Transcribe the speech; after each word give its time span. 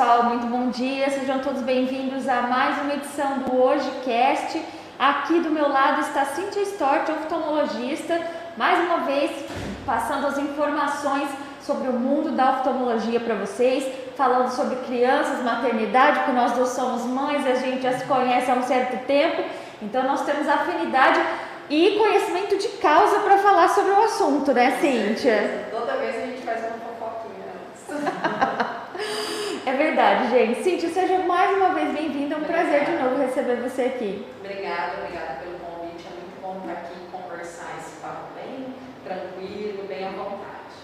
pessoal, 0.00 0.24
muito 0.24 0.46
bom 0.46 0.70
dia. 0.70 1.10
Sejam 1.10 1.40
todos 1.40 1.60
bem-vindos 1.60 2.26
a 2.26 2.40
mais 2.40 2.80
uma 2.80 2.94
edição 2.94 3.40
do 3.40 3.62
HojeCast. 3.62 4.58
Aqui 4.98 5.40
do 5.40 5.50
meu 5.50 5.68
lado 5.68 6.00
está 6.00 6.24
Cintia 6.24 6.62
Stort, 6.62 7.06
oftalmologista, 7.10 8.18
mais 8.56 8.78
uma 8.78 9.00
vez 9.00 9.30
passando 9.84 10.26
as 10.26 10.38
informações 10.38 11.28
sobre 11.60 11.88
o 11.88 11.92
mundo 11.92 12.30
da 12.30 12.52
oftalmologia 12.52 13.20
para 13.20 13.34
vocês, 13.34 13.84
falando 14.16 14.48
sobre 14.48 14.76
crianças, 14.86 15.44
maternidade, 15.44 16.20
porque 16.20 16.32
nós 16.32 16.52
dois 16.52 16.70
somos 16.70 17.02
mães, 17.02 17.46
a 17.46 17.56
gente 17.56 17.82
já 17.82 17.92
se 17.92 18.06
conhece 18.06 18.50
há 18.50 18.54
um 18.54 18.62
certo 18.62 19.04
tempo, 19.04 19.44
então 19.82 20.02
nós 20.04 20.22
temos 20.22 20.48
afinidade 20.48 21.20
e 21.68 21.98
conhecimento 21.98 22.56
de 22.56 22.68
causa 22.78 23.18
para 23.18 23.36
falar 23.36 23.68
sobre 23.68 23.90
o 23.90 24.02
assunto, 24.02 24.54
né, 24.54 24.78
Cíntia? 24.80 25.68
Toda 25.70 25.92
vez 25.98 26.16
a 26.16 26.20
gente 26.20 26.40
faz 26.40 26.60
uma 26.60 26.78
fofoquinha 26.88 27.52
antes. 27.52 28.80
É 29.70 29.76
verdade, 29.76 30.30
gente. 30.30 30.64
Cíntia, 30.64 30.88
seja 30.88 31.18
mais 31.20 31.56
uma 31.56 31.68
vez 31.68 31.92
bem-vinda. 31.92 32.34
É 32.34 32.38
um 32.38 32.42
prazer 32.42 32.86
de 32.86 32.90
novo 32.90 33.22
receber 33.22 33.54
você 33.62 33.82
aqui. 33.82 34.26
Obrigada, 34.40 34.94
obrigada 34.98 35.38
pelo 35.44 35.60
convite. 35.60 36.08
É 36.08 36.10
muito 36.10 36.42
bom 36.42 36.58
estar 36.58 36.72
aqui 36.72 36.94
e 36.96 37.10
conversar 37.12 37.76
esse 37.78 38.00
papo 38.00 38.34
bem 38.34 38.74
tranquilo, 39.04 39.84
bem 39.86 40.08
à 40.08 40.10
vontade. 40.10 40.74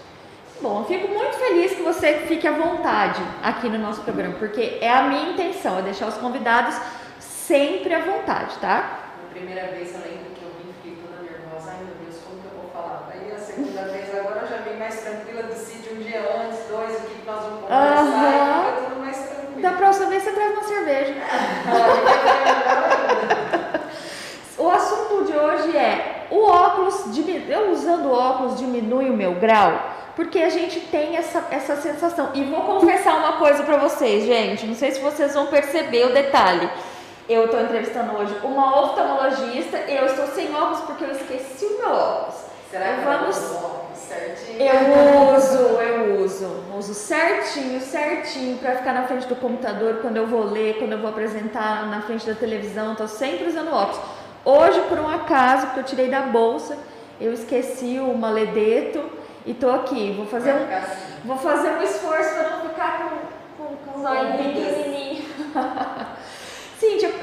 Bom, 0.61 0.79
eu 0.79 0.85
fico 0.85 1.09
muito 1.09 1.33
feliz 1.33 1.73
que 1.73 1.81
você 1.81 2.13
fique 2.29 2.47
à 2.47 2.53
vontade 2.53 3.21
aqui 3.43 3.67
no 3.67 3.77
nosso 3.77 4.03
programa, 4.03 4.35
porque 4.39 4.77
é 4.79 4.89
a 4.89 5.01
minha 5.01 5.31
intenção, 5.33 5.79
é 5.79 5.81
deixar 5.81 6.07
os 6.07 6.15
convidados 6.15 6.79
sempre 7.19 7.93
à 7.93 7.99
vontade, 7.99 8.55
tá? 8.59 8.99
Na 9.21 9.29
primeira 9.31 9.67
vez 9.67 9.93
eu 9.93 9.99
lembro 9.99 10.31
que 10.33 10.43
eu 10.43 10.51
vim 10.63 10.71
fiquei 10.81 10.97
toda 11.03 11.21
nervosa. 11.29 11.71
Ai 11.71 11.83
meu 11.83 11.95
Deus, 12.05 12.23
como 12.23 12.39
que 12.39 12.47
eu 12.47 12.61
vou 12.61 12.71
falar? 12.71 13.09
Aí 13.11 13.35
a 13.35 13.37
segunda 13.37 13.81
vez 13.83 14.17
agora 14.17 14.39
eu 14.43 14.47
já 14.47 14.57
vim 14.63 14.77
mais 14.79 14.97
tranquila, 15.01 15.43
decidi 15.43 15.93
um 15.93 15.97
dia 15.97 16.21
antes, 16.21 16.59
dois, 16.69 16.95
o 16.95 17.01
que 17.01 17.25
nós 17.27 17.41
vamos 17.43 17.59
conversar 17.61 17.97
Aham. 17.97 18.63
e 18.63 18.75
fica 18.75 18.89
tudo 18.89 18.99
mais 19.01 19.17
tranquilo. 19.17 19.56
Da 19.67 19.73
próxima 19.73 20.05
vez 20.05 20.23
você 20.23 20.31
traz 20.31 20.53
uma 20.53 20.63
cerveja. 20.63 21.13
O 24.57 24.71
assunto 24.71 25.25
de 25.25 25.37
hoje 25.37 25.77
é 25.77 26.25
o 26.31 26.43
óculos, 26.47 27.05
eu 27.47 27.69
usando 27.71 28.11
óculos 28.11 28.57
diminui 28.57 29.07
o 29.07 29.13
meu 29.13 29.35
grau? 29.35 29.71
Porque 30.15 30.39
a 30.39 30.49
gente 30.49 30.79
tem 30.79 31.15
essa, 31.15 31.43
essa 31.51 31.75
sensação. 31.75 32.29
E 32.33 32.43
vou 32.45 32.61
confessar 32.61 33.17
uma 33.17 33.33
coisa 33.33 33.61
pra 33.63 33.77
vocês, 33.77 34.25
gente. 34.25 34.65
Não 34.65 34.73
sei 34.73 34.91
se 34.91 34.99
vocês 34.99 35.35
vão 35.35 35.45
perceber 35.45 36.07
o 36.07 36.13
detalhe. 36.13 36.67
Eu 37.29 37.45
estou 37.45 37.61
entrevistando 37.61 38.17
hoje 38.17 38.35
uma 38.43 38.81
oftalmologista. 38.81 39.77
Eu 39.77 40.07
estou 40.07 40.25
sem 40.27 40.53
óculos 40.55 40.79
porque 40.81 41.03
eu 41.03 41.11
esqueci 41.11 41.65
o 41.65 41.77
meu 41.77 41.91
óculos. 41.91 42.35
Será 42.71 42.95
que 42.95 43.01
Vamos- 43.01 43.37
eu 43.37 43.59
vou 43.59 43.86
certinho? 44.07 44.61
Eu 44.61 45.35
uso, 45.35 45.57
eu 45.57 46.23
uso. 46.23 46.63
Uso 46.77 46.93
certinho, 46.93 47.81
certinho 47.81 48.57
para 48.57 48.75
ficar 48.75 48.93
na 48.93 49.03
frente 49.03 49.27
do 49.27 49.35
computador 49.35 49.99
quando 50.01 50.17
eu 50.17 50.27
vou 50.27 50.43
ler, 50.43 50.77
quando 50.77 50.93
eu 50.93 50.99
vou 50.99 51.09
apresentar 51.09 51.87
na 51.87 52.01
frente 52.01 52.25
da 52.25 52.33
televisão. 52.33 52.95
Tô 52.95 53.07
sempre 53.07 53.47
usando 53.47 53.73
óculos. 53.73 53.99
Hoje, 54.45 54.81
por 54.87 54.99
um 54.99 55.09
acaso, 55.09 55.67
que 55.73 55.79
eu 55.79 55.83
tirei 55.83 56.09
da 56.09 56.21
bolsa, 56.21 56.77
eu 57.19 57.33
esqueci 57.33 57.99
o 57.99 58.15
maledeto 58.17 59.03
e 59.45 59.53
tô 59.53 59.69
aqui. 59.69 60.13
Vou 60.15 60.25
fazer 60.25 60.53
um, 60.53 61.27
vou 61.27 61.37
fazer 61.37 61.69
um 61.69 61.81
esforço 61.81 62.35
para 62.35 62.49
não 62.51 62.61
ficar 62.69 63.09
com, 63.57 63.63
com, 63.63 63.75
com 63.75 63.99
os 63.99 64.03
muitas. 64.03 64.75
pequenininhos. 64.75 65.25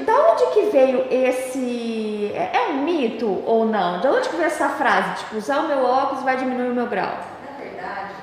Da 0.05 0.31
onde 0.31 0.45
que 0.53 0.69
veio 0.69 1.07
esse. 1.09 2.31
É 2.33 2.65
é 2.65 2.67
um 2.69 2.83
mito 2.83 3.43
ou 3.45 3.65
não? 3.65 4.01
De 4.01 4.07
onde 4.07 4.29
que 4.29 4.35
veio 4.35 4.47
essa 4.47 4.69
frase? 4.69 5.23
Tipo, 5.23 5.37
usar 5.37 5.59
o 5.59 5.67
meu 5.67 5.83
óculos 5.83 6.23
vai 6.23 6.37
diminuir 6.37 6.69
o 6.69 6.75
meu 6.75 6.87
grau? 6.87 7.17
Na 7.45 7.57
verdade, 7.57 8.15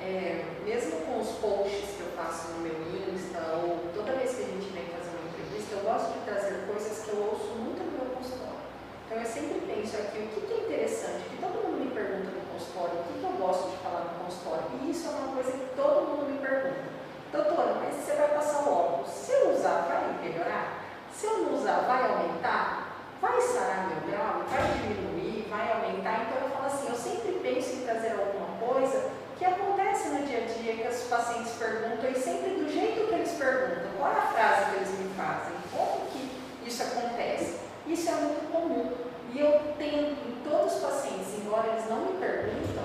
é, 0.00 0.44
mesmo 0.64 1.00
com 1.02 1.20
os 1.20 1.28
posts 1.40 1.96
que 1.96 2.00
eu 2.00 2.12
faço 2.16 2.52
no 2.52 2.60
meu 2.60 2.72
Insta, 3.12 3.40
ou 3.62 3.78
toda 3.94 4.12
vez 4.12 4.34
que 4.34 4.42
a 4.42 4.46
gente 4.46 4.72
vem 4.72 4.84
fazer 4.96 5.12
uma 5.12 5.28
entrevista, 5.28 5.76
eu 5.76 5.84
gosto 5.84 6.12
de 6.12 6.24
trazer 6.24 6.64
coisas 6.66 7.04
que 7.04 7.10
eu 7.10 7.20
ouço 7.20 7.52
muito 7.60 7.84
no 7.84 7.92
meu 7.92 8.16
consultório. 8.16 8.64
Então 9.06 9.18
eu 9.18 9.26
sempre 9.26 9.60
penso 9.66 9.96
aqui, 9.96 10.18
o 10.18 10.28
que, 10.28 10.40
que 10.40 10.52
é 10.52 10.58
interessante, 10.64 11.28
que 11.28 11.36
todo 11.36 11.60
mundo 11.64 11.84
me 11.84 11.90
pergunta 11.92 12.30
no 12.32 12.44
consultório, 12.52 13.00
o 13.00 13.04
que, 13.04 13.20
que 13.20 13.24
eu 13.24 13.36
gosto 13.36 13.70
de 13.70 13.76
falar 13.84 14.08
no 14.08 14.24
consultório, 14.24 14.64
e 14.80 14.90
isso 14.90 15.08
é 15.08 15.10
uma 15.10 15.36
coisa 15.36 15.52
que 15.52 15.66
todo 15.76 16.08
mundo 16.08 16.32
me 16.32 16.38
pergunta. 16.38 16.92
Doutora, 17.32 17.76
mas 17.80 17.96
você 17.96 18.12
vai 18.16 18.28
passar 18.28 18.64
o 18.64 18.72
óculos, 18.72 19.08
se 19.08 19.32
eu 19.32 19.52
usar, 19.52 19.88
vai 19.88 20.16
melhorar? 20.20 20.80
Se 21.12 21.26
eu 21.26 21.38
não 21.38 21.54
usar, 21.54 21.84
vai 21.86 22.02
aumentar? 22.08 22.92
Vai 23.22 23.40
sarar 23.40 23.86
meu 23.86 24.10
grau? 24.10 24.42
Vai 24.50 24.62
diminuir? 24.82 25.46
Vai 25.48 25.70
aumentar? 25.70 26.26
Então 26.26 26.42
eu 26.42 26.50
falo 26.50 26.66
assim, 26.66 26.88
eu 26.88 26.96
sempre 26.96 27.38
penso 27.40 27.76
em 27.76 27.84
trazer 27.84 28.18
alguma 28.18 28.58
coisa 28.58 29.10
que 29.38 29.44
acontece 29.44 30.08
no 30.08 30.26
dia 30.26 30.38
a 30.38 30.46
dia, 30.46 30.74
que 30.74 30.88
os 30.88 31.02
pacientes 31.04 31.52
perguntam 31.52 32.10
e 32.10 32.14
sempre 32.16 32.50
do 32.50 32.68
jeito 32.68 33.06
que 33.06 33.14
eles 33.14 33.30
perguntam. 33.38 33.90
Qual 33.96 34.10
é 34.10 34.18
a 34.18 34.22
frase 34.22 34.70
que 34.70 34.76
eles 34.76 34.98
me 34.98 35.14
fazem? 35.14 35.52
Como 35.70 36.06
que 36.10 36.42
isso 36.66 36.82
acontece? 36.82 37.60
Isso 37.86 38.08
é 38.08 38.12
muito 38.14 38.50
comum. 38.50 38.92
E 39.32 39.38
eu 39.38 39.60
tento 39.78 40.18
em 40.26 40.42
todos 40.42 40.74
os 40.74 40.80
pacientes, 40.80 41.38
embora 41.38 41.68
eles 41.68 41.88
não 41.88 42.00
me 42.00 42.18
perguntam, 42.18 42.84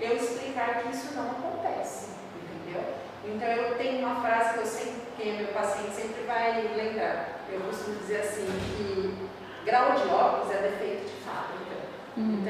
eu 0.00 0.16
explicar 0.16 0.82
que 0.82 0.90
isso 0.90 1.14
não 1.14 1.30
acontece, 1.30 2.08
entendeu? 2.34 2.82
Então 3.24 3.48
eu 3.48 3.76
tenho 3.76 4.04
uma 4.04 4.20
frase 4.20 4.54
que 4.54 4.58
eu 4.58 4.66
sempre, 4.66 5.02
que 5.16 5.32
meu 5.32 5.52
paciente 5.52 5.94
sempre 5.94 6.24
vai 6.26 6.62
lembrar. 6.74 7.38
Eu 7.48 7.60
costumo 7.60 7.96
dizer 7.96 8.22
assim 8.22 8.46
que 8.76 9.28
grau 9.64 9.92
de 9.92 10.08
óculos 10.08 10.54
é 10.54 10.62
defeito 10.62 11.04
de 11.04 11.24
fábrica. 11.24 11.76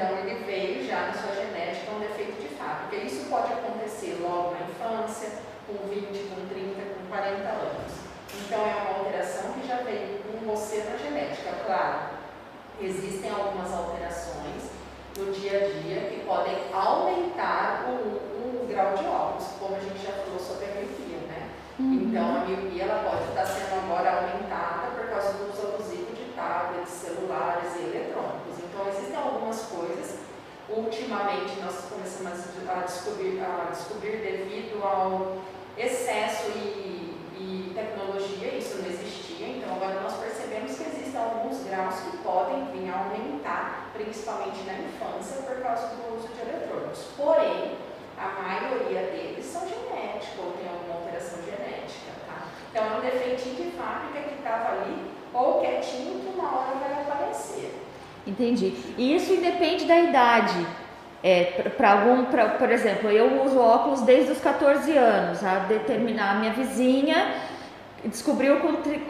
Então 0.09 0.27
ele 0.27 0.43
veio 0.43 0.87
já 0.87 1.01
na 1.01 1.13
sua 1.13 1.35
genética 1.35 1.91
um 1.91 1.99
defeito 1.99 2.41
de 2.41 2.47
fábrica. 2.55 2.95
Isso 3.05 3.29
pode 3.29 3.53
acontecer 3.53 4.17
logo 4.19 4.55
na 4.55 4.65
infância, 4.65 5.29
com 5.67 5.87
20, 5.87 6.33
com 6.33 6.47
30, 6.49 6.81
com 6.81 7.07
40 7.09 7.47
anos. 7.47 7.93
Então 8.33 8.59
é 8.59 8.73
uma 8.73 8.97
alteração 8.97 9.53
que 9.53 9.67
já 9.67 9.77
veio 9.83 10.17
com 10.23 10.47
você 10.47 10.83
na 10.89 10.97
genética, 10.97 11.51
claro. 11.63 12.17
Existem 12.81 13.29
algumas 13.29 13.71
alterações 13.71 14.71
no 15.15 15.31
dia 15.31 15.57
a 15.57 15.79
dia 15.79 16.09
que 16.09 16.25
podem 16.25 16.57
aumentar 16.73 17.85
o, 17.87 18.63
o 18.63 18.67
grau 18.67 18.95
de 18.95 19.05
óculos, 19.05 19.47
como 19.59 19.75
a 19.75 19.79
gente 19.79 20.03
já 20.03 20.13
falou 20.13 20.39
sobre 20.39 20.65
a 20.65 20.69
miopia, 20.69 21.19
né? 21.27 21.49
Então 21.77 22.37
a 22.37 22.39
miopia 22.45 22.83
ela 22.83 23.03
pode 23.03 23.29
estar 23.29 23.45
sendo 23.45 23.77
agora 23.83 24.09
aumentada 24.09 24.87
por 24.95 25.07
causa 25.07 25.33
do 25.33 25.53
uso 25.53 25.67
abusivo 25.67 26.11
de 26.15 26.33
tablets, 26.33 26.89
celulares 26.89 27.75
e 27.75 27.83
eletrônicos. 27.83 28.48
Então 28.79 28.93
existem 28.93 29.17
algumas 29.17 29.61
coisas. 29.63 30.19
Ultimamente 30.69 31.59
nós 31.59 31.83
começamos 31.89 32.31
a 32.69 32.85
descobrir, 32.85 33.41
a 33.41 33.71
descobrir 33.71 34.21
devido 34.23 34.81
ao 34.81 35.39
excesso 35.77 36.47
e, 36.55 37.13
e 37.35 37.73
tecnologia, 37.75 38.55
isso 38.55 38.77
não 38.77 38.87
existia. 38.87 39.47
Então 39.49 39.75
agora 39.75 39.99
nós 39.99 40.13
percebemos 40.13 40.77
que 40.77 40.83
existem 40.83 41.21
alguns 41.21 41.61
graus 41.65 41.95
que 41.99 42.17
podem 42.19 42.71
vir 42.71 42.89
a 42.89 42.99
aumentar, 42.99 43.91
principalmente 43.91 44.63
na 44.63 44.75
infância, 44.75 45.41
por 45.41 45.61
causa 45.61 45.87
do 45.87 46.15
uso 46.15 46.29
de 46.29 46.39
eletrônicos. 46.39 47.03
Porém, 47.17 47.75
a 48.17 48.41
maioria 48.41 49.11
deles 49.11 49.45
são 49.45 49.67
genéticos 49.67 50.39
ou 50.39 50.53
tem 50.53 50.69
alguma 50.69 51.01
alteração 51.01 51.39
genética, 51.43 52.15
tá? 52.25 52.47
Então 52.71 52.85
é 52.85 52.97
um 52.97 53.01
defeitinho 53.01 53.55
de 53.55 53.77
fábrica 53.77 54.21
que 54.21 54.35
estava 54.35 54.69
ali 54.71 55.11
ou 55.33 55.59
quietinho 55.59 56.21
que 56.21 56.39
uma 56.39 56.59
hora 56.59 56.75
vai 56.75 56.93
aparecer. 56.93 57.88
Entendi. 58.25 58.73
E 58.97 59.15
isso 59.15 59.33
independe 59.33 59.85
da 59.85 59.99
idade. 59.99 60.65
É, 61.21 61.69
para 61.75 61.91
algum, 61.91 62.25
pra, 62.25 62.49
por 62.49 62.71
exemplo, 62.71 63.09
eu 63.09 63.43
uso 63.43 63.59
óculos 63.59 64.01
desde 64.01 64.31
os 64.31 64.39
14 64.39 64.95
anos. 64.97 65.43
A 65.43 65.59
determinar 65.59 66.39
minha 66.39 66.53
vizinha 66.53 67.35
descobriu 68.05 68.61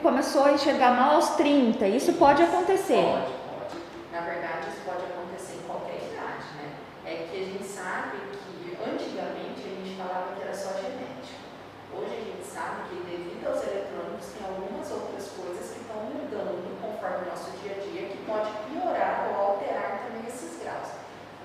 começou 0.01 0.45
a 0.45 0.53
enxergar 0.53 0.91
mal 0.95 1.15
aos 1.15 1.29
30. 1.35 1.87
Isso 1.87 2.13
pode 2.13 2.41
acontecer. 2.41 3.03
Pode, 3.03 3.33
pode. 3.45 3.77
Na 4.11 4.21
verdade, 4.21 4.69
isso 4.69 4.81
pode 4.85 5.03
acontecer 5.05 5.57
em 5.57 5.67
qualquer 5.67 5.97
idade, 5.97 6.45
né? 6.57 6.71
É 7.05 7.27
que 7.29 7.37
a 7.37 7.45
gente 7.45 7.63
sabe 7.63 8.17
que 8.17 8.77
antigamente 8.81 9.61
a 9.65 9.69
gente 9.69 9.95
falava 9.95 10.33
que 10.35 10.41
era 10.41 10.53
só 10.53 10.73
genético. 10.73 11.45
Hoje 11.93 12.13
a 12.15 12.25
gente 12.25 12.45
sabe 12.45 12.89
que 12.89 12.95
devido 13.05 13.45
aos 13.45 13.61
eletrônicos 13.61 14.33
tem 14.33 14.47
algumas 14.47 14.89
outras 14.89 15.29
coisas 15.37 15.73
que 15.73 15.79
estão 15.81 16.01
mudando 16.09 16.69
conforme 16.81 17.25
o 17.25 17.29
nosso 17.29 17.51
dia 17.61 17.77
a 17.77 17.79
dia 17.79 18.09
que 18.09 18.17
pode 18.25 18.49
piorar 18.69 19.29
ou 19.29 19.53
alterar 19.53 20.05
também 20.05 20.25
esses 20.27 20.61
graus. 20.61 20.89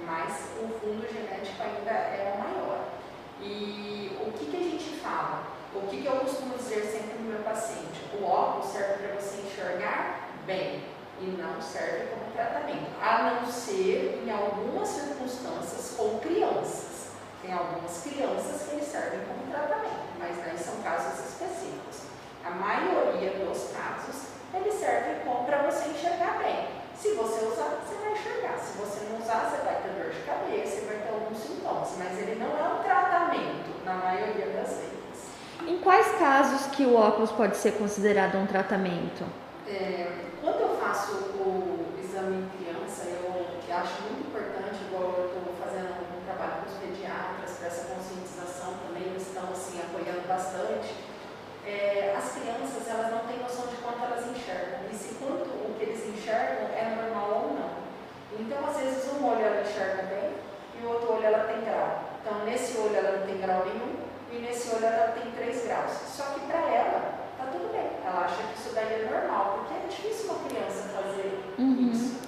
Mas 0.06 0.50
o 0.62 0.68
fundo 0.80 1.06
genético 1.06 1.62
ainda 1.62 1.90
é 1.90 2.34
o 2.34 2.38
maior. 2.38 2.84
E 3.40 4.18
o 4.20 4.32
que, 4.32 4.46
que 4.46 4.56
a 4.56 4.62
gente 4.62 5.00
fala? 5.00 5.44
O 5.74 5.86
que, 5.88 6.02
que 6.02 6.06
eu 6.06 6.16
costumo 6.16 6.56
dizer 6.56 6.84
sempre 6.84 7.18
no 7.18 7.30
meu 7.30 7.42
paciente? 7.42 8.00
O 8.20 8.24
óculos 8.24 8.70
serve 8.70 9.08
para 9.08 9.20
você 9.20 9.42
enxergar 9.42 10.28
bem 10.46 10.84
e 11.20 11.24
não 11.26 11.60
serve 11.60 12.06
como 12.10 12.32
tratamento, 12.32 12.90
a 13.00 13.40
não 13.40 13.50
ser 13.50 14.22
em 14.24 14.30
algumas 14.30 14.88
circunstâncias 14.88 15.94
com 15.96 16.18
crianças. 16.20 17.08
Tem 17.42 17.52
algumas 17.52 18.02
crianças 18.02 18.68
que 18.68 18.76
eles 18.76 18.86
servem 18.86 19.20
como 19.26 19.50
tratamento, 19.50 20.04
mas 20.18 20.36
daí 20.38 20.58
são 20.58 20.80
casos 20.82 21.30
específicos. 21.30 22.02
A 22.44 22.50
maioria 22.50 23.30
dos 23.44 23.70
casos, 23.72 24.28
eles 24.54 24.74
servem 24.74 25.16
para 25.46 25.62
você 25.62 25.90
enxergar 25.90 26.38
bem. 26.38 26.68
Se 26.96 27.14
você 27.14 27.44
usar, 27.44 27.84
você 27.84 27.94
vai 27.96 28.12
enxergar. 28.12 28.58
Se 28.58 28.78
você 28.78 29.04
não 29.10 29.20
usar, 29.20 29.50
você 29.50 29.62
vai 29.62 29.82
ter 29.82 29.88
dor 29.90 30.10
de 30.10 30.20
cabeça, 30.20 30.76
você 30.76 30.86
vai 30.86 30.96
ter 30.96 31.12
alguns 31.12 31.38
sintomas. 31.38 31.90
Mas 31.98 32.18
ele 32.18 32.36
não 32.36 32.56
é 32.56 32.74
um 32.74 32.82
tratamento, 32.82 33.84
na 33.84 33.94
maioria 33.94 34.46
das 34.46 34.68
vezes. 34.68 34.94
Em 35.66 35.78
quais 35.80 36.02
casos 36.18 36.66
que 36.66 36.84
o 36.84 36.96
óculos 36.96 37.30
pode 37.32 37.56
ser 37.56 37.72
considerado 37.72 38.36
um 38.36 38.46
tratamento? 38.46 39.24
É, 39.66 40.24
quando 40.40 40.60
eu 40.60 40.76
faço 40.76 41.12
o 41.12 41.86
exame 41.98 42.36
em 42.36 42.48
criança, 42.56 43.04
eu 43.04 43.46
acho 43.74 44.02
muito 44.02 44.28
importante, 44.28 44.86
igual 44.86 45.14
eu 45.18 45.26
estou 45.26 45.54
fazendo 45.58 45.90
um 45.98 46.24
trabalho 46.24 46.62
com 46.62 46.70
os 46.70 46.78
pediatras 46.78 47.58
para 47.58 47.66
essa 47.66 47.94
conscientização 47.94 48.74
também, 48.86 49.02
eles 49.02 49.26
estão 49.26 49.50
assim, 49.50 49.80
apoiando 49.80 50.26
bastante. 50.28 50.94
É, 51.66 52.14
as 52.16 52.32
crianças 52.32 52.86
elas 52.86 53.10
não 53.10 53.26
têm 53.26 53.40
noção 53.40 53.66
de 53.66 53.76
quanto 53.82 54.04
elas 54.04 54.26
enxergam 54.30 54.84
e 54.92 54.94
se 54.94 55.14
quanto 55.14 55.48
o 55.48 55.74
que 55.76 55.84
eles 55.84 56.06
enxergam 56.06 56.68
é 56.70 56.94
normal 56.94 57.30
ou 57.30 57.54
não. 57.56 57.74
Então, 58.38 58.58
às 58.68 58.76
vezes, 58.76 59.10
um 59.12 59.26
olho 59.26 59.40
ela 59.40 59.62
enxerga 59.62 60.02
bem 60.04 60.34
e 60.78 60.84
o 60.84 60.90
outro 60.90 61.14
olho 61.14 61.24
ela 61.24 61.44
tem 61.44 61.64
grau. 61.64 62.04
Então, 62.20 62.44
nesse 62.44 62.78
olho 62.78 62.96
ela 62.96 63.18
não 63.18 63.26
tem 63.26 63.40
grau 63.40 63.64
nenhum 63.64 64.03
e 64.34 64.40
nesse 64.42 64.74
olho 64.74 64.84
ela 64.86 65.12
tem 65.12 65.30
3 65.32 65.64
graus. 65.66 65.92
Só 66.16 66.24
que 66.34 66.40
para 66.40 66.58
ela, 66.60 67.14
tá 67.38 67.46
tudo 67.52 67.70
bem. 67.72 67.90
Ela 68.04 68.24
acha 68.24 68.42
que 68.42 68.58
isso 68.58 68.74
daí 68.74 69.02
é 69.02 69.08
normal, 69.10 69.58
porque 69.60 69.74
é 69.74 69.86
difícil 69.88 70.30
uma 70.32 70.48
criança 70.48 70.88
fazer 70.94 71.54
Uhum. 71.58 71.90
isso. 71.92 72.18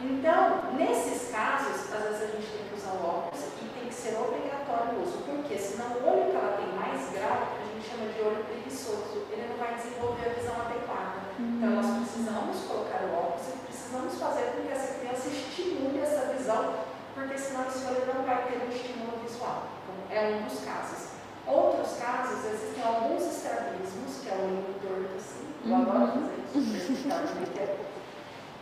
Então, 0.00 0.72
nesses 0.74 1.30
casos, 1.30 1.92
às 1.92 2.02
vezes 2.02 2.22
a 2.22 2.26
gente 2.34 2.46
tem 2.50 2.64
que 2.68 2.74
usar 2.74 2.92
o 2.98 3.06
óculos 3.06 3.42
e 3.62 3.64
tem 3.78 3.86
que 3.88 3.94
ser 3.94 4.18
obrigatório 4.18 4.98
o 4.98 5.02
uso, 5.02 5.18
porque 5.26 5.56
senão 5.58 5.86
o 5.98 6.06
olho 6.06 6.30
que 6.30 6.36
ela 6.36 6.58
tem 6.58 6.70
mais 6.74 7.10
grau, 7.12 7.54
a 7.54 7.62
gente 7.70 7.86
chama 7.88 8.10
de 8.10 8.20
olho 8.22 8.42
preguiçoso, 8.44 9.26
ele 9.30 9.46
não 9.50 9.56
vai 9.58 9.74
desenvolver 9.74 10.26
a 10.30 10.32
visão 10.34 10.54
adequada. 10.58 11.22
Então, 11.38 11.70
nós 11.70 11.86
precisamos 12.02 12.56
colocar 12.66 13.02
o 13.06 13.14
óculos 13.14 13.46
e 13.54 13.58
precisamos 13.66 14.18
fazer 14.18 14.42
com 14.54 14.62
que 14.66 14.72
essa 14.72 14.94
criança 14.98 15.28
estimule 15.28 16.00
essa 16.00 16.32
visão, 16.34 16.74
porque 17.14 17.38
senão 17.38 17.66
esse 17.68 17.84
olho 17.86 18.02
não 18.12 18.22
vai 18.26 18.42
ter 18.42 18.58
um 18.58 18.68
estímulo 18.74 19.18
visual. 19.22 19.70
Então, 19.86 20.18
é 20.18 20.34
um 20.34 20.42
dos 20.50 20.64
casos. 20.64 21.11
Outros 21.46 21.98
casos, 21.98 22.44
existem 22.44 22.84
alguns 22.84 23.22
estrabismos, 23.22 24.20
que 24.22 24.28
é 24.28 24.34
o 24.34 24.44
olho 24.44 24.74
torto, 24.80 25.16
assim, 25.16 25.42
eu 25.66 25.76
adoro 25.76 26.12
fazer 26.12 26.42
isso. 26.46 27.08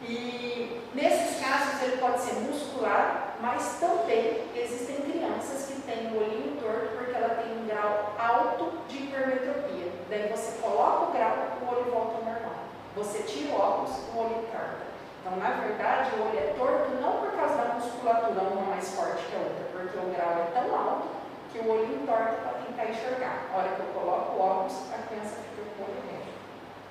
E 0.03 0.81
nesses 0.95 1.41
casos 1.41 1.83
ele 1.83 1.99
pode 1.99 2.21
ser 2.21 2.35
muscular, 2.41 3.37
mas 3.41 3.79
também 3.79 4.49
existem 4.57 4.97
crianças 4.97 5.67
que 5.67 5.83
têm 5.83 6.13
o 6.13 6.17
olhinho 6.17 6.61
torto 6.61 6.97
porque 6.97 7.17
ela 7.17 7.35
tem 7.35 7.53
um 7.53 7.67
grau 7.67 8.15
alto 8.19 8.73
de 8.89 9.05
hipermetropia. 9.05 9.93
Daí 10.09 10.29
você 10.29 10.59
coloca 10.61 11.11
o 11.11 11.13
grau, 11.13 11.37
o 11.63 11.75
olho 11.75 11.91
volta 11.91 12.17
ao 12.17 12.25
normal. 12.25 12.65
Você 12.97 13.23
tira 13.25 13.55
o 13.55 13.61
óculos, 13.61 13.97
o 14.15 14.19
olho 14.19 14.45
torta. 14.51 14.91
Então, 15.21 15.37
na 15.37 15.51
verdade, 15.51 16.11
o 16.17 16.29
olho 16.29 16.39
é 16.39 16.55
torto 16.57 16.91
não 17.01 17.19
por 17.19 17.33
causa 17.33 17.57
da 17.57 17.75
musculatura, 17.75 18.41
uma 18.41 18.71
mais 18.71 18.89
forte 18.95 19.23
que 19.27 19.37
a 19.37 19.39
outra, 19.39 19.65
porque 19.71 19.99
o 19.99 20.11
grau 20.15 20.33
é 20.33 20.51
tão 20.59 20.75
alto 20.75 21.09
que 21.53 21.59
o 21.59 21.71
olho 21.71 21.95
entorta 21.95 22.33
para 22.41 22.60
tentar 22.81 22.91
enxergar. 22.91 23.47
A 23.53 23.59
hora 23.59 23.69
que 23.71 23.81
eu 23.81 23.87
coloco 23.87 24.37
o 24.37 24.41
óculos, 24.41 24.75
a 24.93 25.07
criança 25.07 25.37
fica 25.51 25.63
com 25.77 25.83
o 25.83 25.87
olho. 25.87 26.01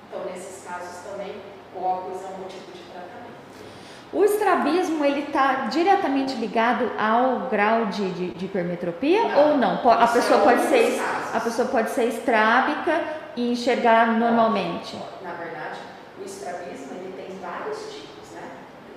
Então, 0.08 0.24
nesses 0.24 0.64
casos 0.64 1.04
também, 1.10 1.36
o 1.74 1.82
óculos 1.82 2.22
é 2.22 2.28
um 2.28 2.48
tipo 2.48 2.72
de 2.72 2.82
tratamento. 2.84 3.30
O 4.12 4.24
estrabismo 4.24 5.04
ele 5.04 5.20
está 5.20 5.66
diretamente 5.66 6.34
ligado 6.34 6.90
ao 6.98 7.48
grau 7.48 7.86
de, 7.86 8.10
de, 8.10 8.30
de 8.32 8.44
hipermetropia 8.46 9.22
Não. 9.28 9.50
ou 9.50 9.56
não? 9.56 9.90
A 9.90 10.06
pessoa 10.08 10.40
é 10.40 10.44
pode 10.44 10.62
ser 10.62 10.96
casos. 10.98 11.34
a 11.36 11.40
pessoa 11.40 11.68
pode 11.68 11.90
ser 11.90 12.04
estrábica 12.06 13.04
e 13.36 13.52
enxergar 13.52 14.18
normalmente. 14.18 14.96
Na 15.22 15.32
verdade, 15.34 15.78
o 16.20 16.24
estrabismo 16.24 16.92
ele 16.98 17.14
tem 17.16 17.38
vários 17.38 17.78
tipos, 17.92 18.30
né? 18.34 18.50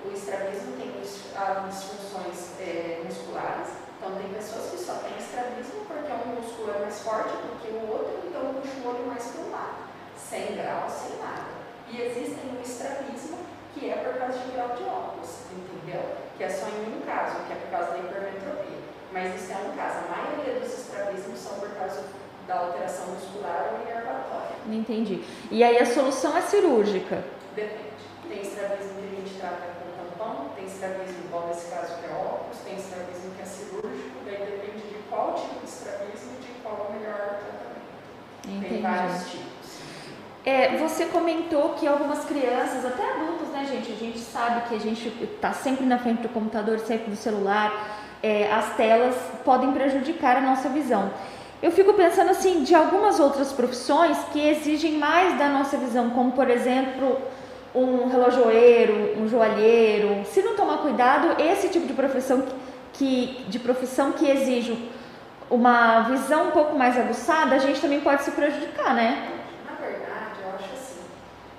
O 0.04 0.12
estrabismo 0.12 0.72
tem 0.78 0.90
as 1.00 1.74
disfunções 1.74 2.60
eh, 2.60 3.00
musculares. 3.04 3.83
Então, 4.04 4.18
tem 4.20 4.28
pessoas 4.34 4.70
que 4.70 4.76
só 4.76 5.00
têm 5.00 5.16
estrabismo 5.16 5.86
porque 5.88 6.12
um 6.12 6.36
músculo 6.36 6.76
é 6.76 6.78
mais 6.80 7.00
forte 7.00 7.32
do 7.40 7.56
que 7.56 7.72
o 7.72 7.90
outro, 7.90 8.20
então 8.28 8.52
puxa 8.60 8.76
o 8.84 8.88
olho 8.88 9.06
mais 9.06 9.24
para 9.24 9.40
um 9.40 9.50
lado, 9.50 9.88
sem 10.14 10.56
grau, 10.56 10.84
sem 10.90 11.16
nada. 11.16 11.56
E 11.88 12.02
existem 12.02 12.52
o 12.52 12.60
estrabismo 12.60 13.38
que 13.72 13.88
é 13.88 13.96
por 13.96 14.20
causa 14.20 14.38
de 14.40 14.52
grau 14.52 14.76
de 14.76 14.82
óculos, 14.84 15.30
entendeu? 15.56 16.04
Que 16.36 16.44
é 16.44 16.50
só 16.50 16.66
em 16.68 16.98
um 16.98 17.00
caso, 17.00 17.46
que 17.46 17.52
é 17.54 17.56
por 17.56 17.70
causa 17.70 17.92
da 17.92 17.98
hipermetropia. 18.00 18.78
Mas 19.10 19.40
isso 19.40 19.52
é 19.52 19.56
um 19.56 19.74
caso. 19.74 20.04
A 20.04 20.16
maioria 20.16 20.60
dos 20.60 20.80
estrabismos 20.80 21.38
são 21.38 21.54
por 21.58 21.70
causa 21.70 22.04
da 22.46 22.58
alteração 22.58 23.06
muscular 23.06 23.72
ou 23.72 23.88
inervatória. 23.88 24.56
Não 24.66 24.74
entendi. 24.74 25.24
E 25.50 25.64
aí 25.64 25.78
a 25.78 25.86
solução 25.86 26.36
é 26.36 26.42
cirúrgica. 26.42 27.24
Depende. 27.56 27.94
Tem 28.28 28.42
estrabismo 28.42 29.00
que 29.00 29.16
a 29.16 29.20
gente 29.20 29.40
trata 29.40 29.64
com 29.80 29.84
tampão, 29.94 30.48
tem 30.56 30.64
estrabismo 30.64 31.24
igual 31.24 31.48
nesse 31.48 31.70
caso 31.70 31.98
que 31.98 32.06
é 32.06 32.12
óculos, 32.12 32.58
tem 32.64 32.76
estrabismo 32.76 33.34
que 33.36 33.42
é 33.42 33.44
cirúrgico, 33.44 34.16
daí 34.24 34.38
depende 34.38 34.88
de 34.88 35.02
qual 35.08 35.34
tipo 35.34 35.60
de 35.60 35.66
estrabismo 35.66 36.32
e 36.38 36.42
de 36.42 36.52
qual 36.76 36.86
é 36.86 36.96
o 36.96 36.98
melhor 37.00 37.16
tratamento. 37.16 38.42
Tem 38.42 38.56
Entendi. 38.58 38.82
vários 38.82 39.30
tipos. 39.30 39.44
É, 40.44 40.76
você 40.76 41.06
comentou 41.06 41.70
que 41.70 41.86
algumas 41.86 42.24
crianças, 42.24 42.84
até 42.84 43.02
adultos, 43.14 43.48
né, 43.48 43.64
gente? 43.66 43.90
A 43.92 43.96
gente 43.96 44.18
sabe 44.18 44.68
que 44.68 44.74
a 44.74 44.78
gente 44.78 45.08
está 45.22 45.52
sempre 45.52 45.86
na 45.86 45.98
frente 45.98 46.20
do 46.22 46.28
computador, 46.28 46.78
sempre 46.80 47.10
do 47.10 47.16
celular. 47.16 48.00
é, 48.22 48.50
as 48.50 48.74
telas 48.76 49.14
podem 49.44 49.70
prejudicar 49.72 50.38
a 50.38 50.40
nossa 50.40 50.70
visão. 50.70 51.10
Eu 51.62 51.70
fico 51.70 51.92
pensando 51.92 52.30
assim 52.30 52.62
de 52.62 52.74
algumas 52.74 53.20
outras 53.20 53.52
profissões 53.52 54.16
que 54.32 54.40
exigem 54.48 54.92
mais 54.98 55.38
da 55.38 55.46
nossa 55.50 55.76
visão, 55.76 56.08
como 56.10 56.32
por 56.32 56.48
exemplo 56.48 57.18
um 57.74 58.08
relojoeiro, 58.08 59.20
um 59.20 59.28
joalheiro. 59.28 60.24
Se 60.24 60.40
não 60.42 60.56
tomar 60.56 60.78
cuidado, 60.78 61.38
esse 61.38 61.68
tipo 61.68 61.86
de 61.86 61.92
profissão 61.92 62.42
que, 62.42 62.54
que- 62.94 63.44
de 63.50 63.58
profissão 63.58 64.12
que 64.12 64.26
exige 64.26 64.72
uma 65.50 66.00
visão 66.02 66.48
um 66.48 66.50
pouco 66.50 66.76
mais 66.76 66.98
aguçada, 66.98 67.54
a 67.54 67.58
gente 67.58 67.80
também 67.80 68.00
pode 68.00 68.22
se 68.22 68.30
prejudicar, 68.30 68.94
né? 68.94 69.40
Na 69.68 69.76
verdade, 69.76 70.40
eu 70.42 70.48
acho 70.54 70.72
assim, 70.72 71.00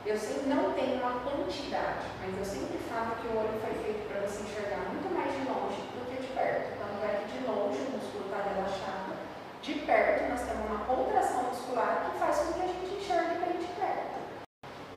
eu 0.05 0.17
sempre 0.17 0.49
não 0.49 0.71
tenho 0.73 1.01
uma 1.01 1.19
quantidade, 1.21 2.05
mas 2.21 2.37
eu 2.37 2.45
sempre 2.45 2.77
falo 2.89 3.15
que 3.21 3.27
o 3.27 3.37
olho 3.39 3.59
foi 3.61 3.73
feito 3.83 4.07
para 4.07 4.21
você 4.27 4.43
enxergar 4.43 4.81
muito 4.89 5.13
mais 5.13 5.31
de 5.31 5.39
longe 5.47 5.81
do 5.93 6.05
que 6.09 6.21
de 6.21 6.27
perto. 6.33 6.77
Tanto 6.79 7.05
é 7.05 7.21
que 7.21 7.37
de 7.37 7.45
longe 7.45 7.79
o 7.79 7.91
músculo 7.97 8.25
está 8.25 8.41
relaxado, 8.49 9.13
de 9.61 9.73
perto 9.85 10.29
nós 10.29 10.41
temos 10.41 10.65
uma 10.69 10.85
contração 10.85 11.43
muscular 11.43 12.09
que 12.11 12.19
faz 12.19 12.37
com 12.39 12.53
que 12.53 12.61
a 12.61 12.67
gente 12.67 12.93
enxergue 12.95 13.39
bem 13.39 13.57
de 13.59 13.67
perto. 13.79 14.15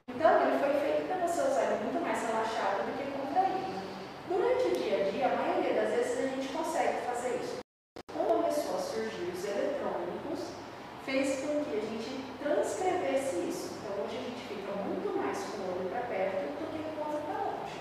Então, 0.08 0.42
ele 0.42 0.58
foi 0.58 0.72
feito 0.80 1.06
para 1.06 1.26
você 1.26 1.40
usar 1.42 1.62
ele 1.64 1.84
muito 1.84 2.00
mais 2.02 2.18
relaxado 2.26 2.84
do 2.84 2.92
que 2.96 3.12
contraído. 3.12 3.78
Durante 4.28 4.64
o 4.66 4.76
dia 4.76 5.06
a 5.06 5.10
dia, 5.10 5.26
a 5.26 5.36
maioria 5.36 5.74
das 5.74 5.90
vezes 5.94 6.18
a 6.18 6.28
gente 6.28 6.48
consegue 6.48 6.98
fazer 7.06 7.40
isso. 7.40 7.58
Quando 8.12 8.42
começou 8.42 8.76
a 8.76 8.78
surgir 8.80 9.30
os 9.32 9.44
eletrônicos, 9.44 10.40
fez 11.06 11.40
com 11.40 11.64
que 11.64 11.76
a 11.76 11.80
gente 11.80 12.24
transcrevesse 12.42 13.36
isso. 13.48 13.78
Então 13.78 14.04
hoje 14.04 14.16
a 14.18 14.24
gente 14.26 14.42
fica 14.48 14.72
muito 14.84 15.16
mais 15.16 15.38
com 15.38 15.62
o 15.62 15.80
olho 15.80 15.88
para 15.88 16.00
perto 16.02 16.44
do 16.58 16.66
que 16.72 16.82
com 16.82 17.04
o 17.04 17.08
olho 17.08 17.22
para 17.24 17.38
longe. 17.46 17.78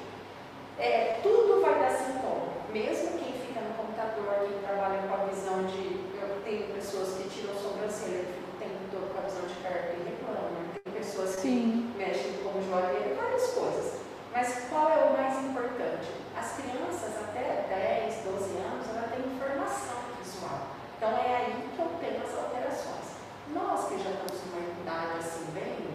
É, 0.77 1.19
tudo 1.23 1.61
vai 1.61 1.79
dar 1.79 1.91
sintoma. 1.91 2.53
Mesmo 2.71 3.17
quem 3.17 3.33
fica 3.33 3.59
no 3.61 3.73
computador, 3.75 4.45
quem 4.47 4.59
trabalha 4.59 5.01
com 5.07 5.13
a 5.15 5.25
visão 5.25 5.63
de. 5.65 6.05
Eu 6.21 6.41
tenho 6.45 6.73
pessoas 6.73 7.17
que 7.17 7.29
tiram 7.29 7.55
sobrancelha, 7.55 8.23
que 8.23 8.33
ficam 8.39 8.53
o 8.53 8.59
tempo 8.59 8.79
todo 8.91 9.11
com 9.11 9.19
a 9.19 9.27
visão 9.27 9.45
de 9.47 9.55
perto 9.55 9.95
e 9.99 10.09
reclamam. 10.15 10.63
Tem 10.83 10.93
pessoas 10.93 11.35
que 11.35 11.41
Sim. 11.41 11.93
mexem 11.97 12.39
como 12.43 12.61
joalheiro, 12.63 13.15
várias 13.15 13.47
coisas. 13.51 13.99
Mas 14.31 14.65
qual 14.69 14.89
é 14.91 15.03
o 15.09 15.13
mais 15.17 15.43
importante? 15.43 16.11
As 16.37 16.53
crianças 16.61 17.17
até 17.17 17.65
10, 18.05 18.23
12 18.23 18.57
anos, 18.61 18.85
ela 18.93 19.07
tem 19.09 19.25
informação 19.33 19.97
visual. 20.21 20.77
Então 20.95 21.09
é 21.09 21.35
aí 21.35 21.69
que 21.75 21.79
eu 21.81 21.89
tenho 21.99 22.21
as 22.23 22.33
alterações. 22.37 23.07
Nós 23.53 23.87
que 23.89 23.97
já 23.97 24.11
estamos 24.11 24.37
numa 24.45 24.61
idade 24.61 25.17
assim 25.19 25.45
bem 25.53 25.87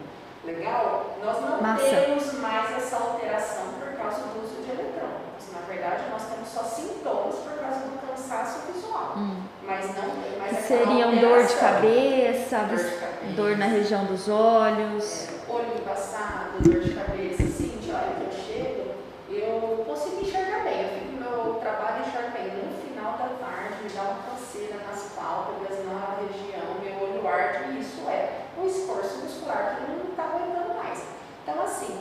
legal, 0.45 1.17
nós 1.23 1.41
não 1.41 1.63
Massa. 1.63 1.85
temos 1.85 2.33
mais 2.41 2.77
essa 2.77 2.97
alteração 2.97 3.65
por 3.79 3.93
causa 3.97 4.23
do 4.23 4.43
uso 4.43 4.61
de 4.63 4.71
eletrônicos. 4.71 5.53
Na 5.53 5.61
verdade, 5.61 6.11
nós 6.11 6.23
temos 6.27 6.49
só 6.49 6.65
sintomas 6.65 7.37
por 7.37 7.59
causa 7.61 7.81
do 7.81 8.07
cansaço 8.07 8.73
visual. 8.73 9.15
Hum. 9.17 9.43
Mas 9.65 9.87
não 9.95 10.11
tem 10.23 10.39
mais 10.39 10.53
aquela 10.53 10.62
Seriam 10.73 11.15
dor 11.17 11.45
de 11.45 11.55
cabeça, 11.57 12.57
Dor 12.61 12.77
de 12.79 12.85
cabeça. 12.97 13.33
dor 13.37 13.59
na 13.59 13.67
região 13.67 14.07
dos 14.07 14.27
olhos. 14.27 15.29
É, 15.29 15.53
olho 15.53 15.67
embaçado, 15.79 16.61
dor 16.61 16.81
de 16.81 16.95
cabeça, 16.95 17.43
assim, 17.43 17.77
de 17.77 17.91
hora 17.93 18.09
que 18.17 18.25
eu 18.25 18.33
chego, 18.33 18.91
eu 19.29 19.85
consigo 19.85 20.23
enxergar 20.23 20.65
bem, 20.65 20.81
eu 20.81 20.89
fico 20.89 21.13
no 21.13 21.21
meu 21.21 21.55
trabalho 21.61 22.01
enxergo 22.09 22.31
bem. 22.33 22.47
No 22.57 22.73
final 22.89 23.13
da 23.19 23.29
tarde 23.45 23.85
me 23.85 23.91
dá 23.91 24.01
uma 24.01 24.23
canseira 24.33 24.77
nas 24.89 25.03
pálpebras, 25.13 25.77
na 25.85 26.17
região, 26.25 26.65
meu 26.81 27.07
olho 27.07 27.29
arde, 27.29 27.73
e 27.77 27.81
isso 27.83 28.09
é 28.09 28.47
um 28.57 28.67
esforço 28.67 29.19
muscular 29.25 29.77
que 29.77 29.93
não 29.93 30.09
está 30.09 30.23
aguentando 30.23 30.73
mais. 30.83 31.03
Então, 31.43 31.63
assim, 31.63 31.99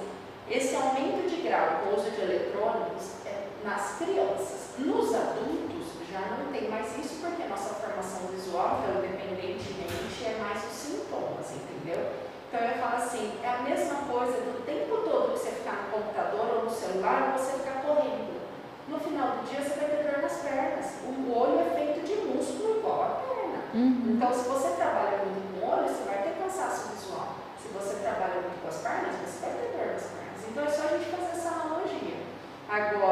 esse 0.49 0.73
aumento 0.77 1.29
de 1.29 1.41
grau 1.41 1.81
com 1.83 1.89
o 1.89 1.99
uso 1.99 2.09
de 2.09 2.21
eletrônicos 2.21 3.19
é 3.25 3.47
nas 3.65 3.97
crianças. 3.97 4.61
Nos 4.79 5.13
adultos 5.13 5.70
já 6.11 6.19
não 6.35 6.51
tem 6.51 6.69
mais 6.69 6.91
isso 6.99 7.23
porque 7.23 7.43
a 7.43 7.47
nossa 7.47 7.73
formação 7.75 8.27
visual, 8.27 8.83
independentemente, 8.83 10.25
é 10.27 10.37
mais 10.43 10.59
os 10.59 10.75
sintomas, 10.75 11.47
entendeu? 11.55 12.11
Então 12.51 12.59
eu 12.59 12.75
falo 12.83 12.95
assim, 12.97 13.39
é 13.41 13.47
a 13.47 13.61
mesma 13.63 13.95
coisa 14.11 14.43
do 14.43 14.65
tempo 14.65 15.07
todo 15.07 15.31
que 15.31 15.39
você 15.39 15.51
ficar 15.51 15.87
no 15.87 15.95
computador 15.95 16.57
ou 16.57 16.63
no 16.65 16.69
celular 16.69 17.31
você 17.39 17.63
ficar 17.63 17.79
correndo. 17.81 18.43
No 18.89 18.99
final 18.99 19.39
do 19.39 19.47
dia 19.47 19.63
você 19.63 19.79
vai 19.79 19.87
ter 19.87 20.03
dor 20.03 20.21
nas 20.21 20.35
pernas. 20.43 20.85
O 21.07 21.31
olho 21.31 21.63
é 21.63 21.69
feito 21.79 22.03
de 22.03 22.15
músculo 22.27 22.79
igual 22.79 23.03
a 23.03 23.09
perna. 23.23 23.59
Uhum. 23.73 24.19
Então 24.19 24.33
se 24.33 24.49
você 24.49 24.75
trabalha 24.75 25.23
muito 25.23 25.47
com 25.47 25.65
o 25.65 25.69
olho, 25.71 25.87
você 25.87 26.03
vai 26.03 26.23
ter 26.23 26.35
cansaço 26.43 26.91
visual. 26.91 27.39
Se 27.55 27.69
você 27.71 28.03
trabalha 28.03 28.43
muito 28.43 28.59
com 28.61 28.67
as 28.67 28.83
pernas, 28.83 29.15
você 29.23 29.39
vai 29.47 29.55
ter 29.55 29.71
dor 29.71 29.87
nas 29.95 30.07
pernas. 30.11 30.39
Então 30.43 30.63
é 30.67 30.71
só 30.75 30.83
a 30.83 30.97
gente 30.99 31.07
fazer 31.07 31.39
essa 31.39 31.55
analogia. 31.55 32.19
Agora, 32.67 33.10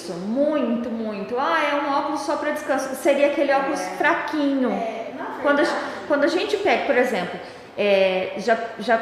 isso, 0.00 0.12
muito, 0.14 0.88
muito. 0.90 1.36
Ah, 1.38 1.58
é 1.62 1.74
um 1.74 1.92
óculos 1.98 2.20
só 2.22 2.36
para 2.36 2.50
descanso. 2.52 2.94
Seria 2.96 3.28
aquele 3.28 3.52
óculos 3.52 3.80
É. 3.80 3.84
fraquinho. 3.96 4.70
É, 4.70 5.12
Quando 5.42 5.60
a, 5.60 5.64
quando 6.08 6.24
a 6.24 6.28
gente 6.28 6.56
pega, 6.58 6.84
por 6.86 6.96
exemplo, 6.96 7.38
é, 7.76 8.34
já, 8.38 8.58
já 8.78 9.00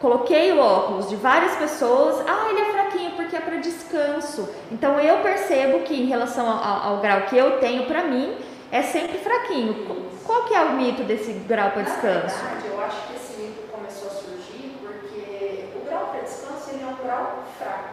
coloquei 0.00 0.52
o 0.52 0.60
óculos 0.60 1.08
de 1.08 1.16
várias 1.16 1.54
pessoas, 1.56 2.24
ah, 2.28 2.48
ele 2.50 2.60
é 2.60 2.64
fraquinho 2.66 3.10
porque 3.12 3.36
é 3.36 3.40
para 3.40 3.56
descanso. 3.56 4.48
Então 4.70 4.98
eu 5.00 5.18
percebo 5.18 5.80
que 5.80 5.94
em 5.94 6.06
relação 6.06 6.48
ao, 6.48 6.92
ao 6.94 6.96
grau 7.00 7.22
que 7.22 7.36
eu 7.36 7.58
tenho 7.58 7.86
para 7.86 8.04
mim, 8.04 8.36
é 8.70 8.82
sempre 8.82 9.18
fraquinho. 9.18 9.74
Qu- 9.86 10.02
Qual 10.24 10.44
que 10.44 10.54
é 10.54 10.60
o 10.62 10.72
mito 10.74 11.02
desse 11.02 11.32
grau 11.32 11.70
para 11.72 11.82
descanso? 11.82 12.36
Na 12.44 12.50
verdade, 12.50 12.66
eu 12.68 12.80
acho 12.84 13.06
que 13.08 13.14
esse 13.16 13.40
mito 13.40 13.62
começou 13.72 14.08
a 14.08 14.12
surgir 14.12 14.76
porque 14.80 15.64
o 15.76 15.84
grau 15.88 16.06
para 16.12 16.20
descanso 16.20 16.70
ele 16.70 16.82
é 16.82 16.86
um 16.86 17.04
grau 17.04 17.42
fraco. 17.58 17.88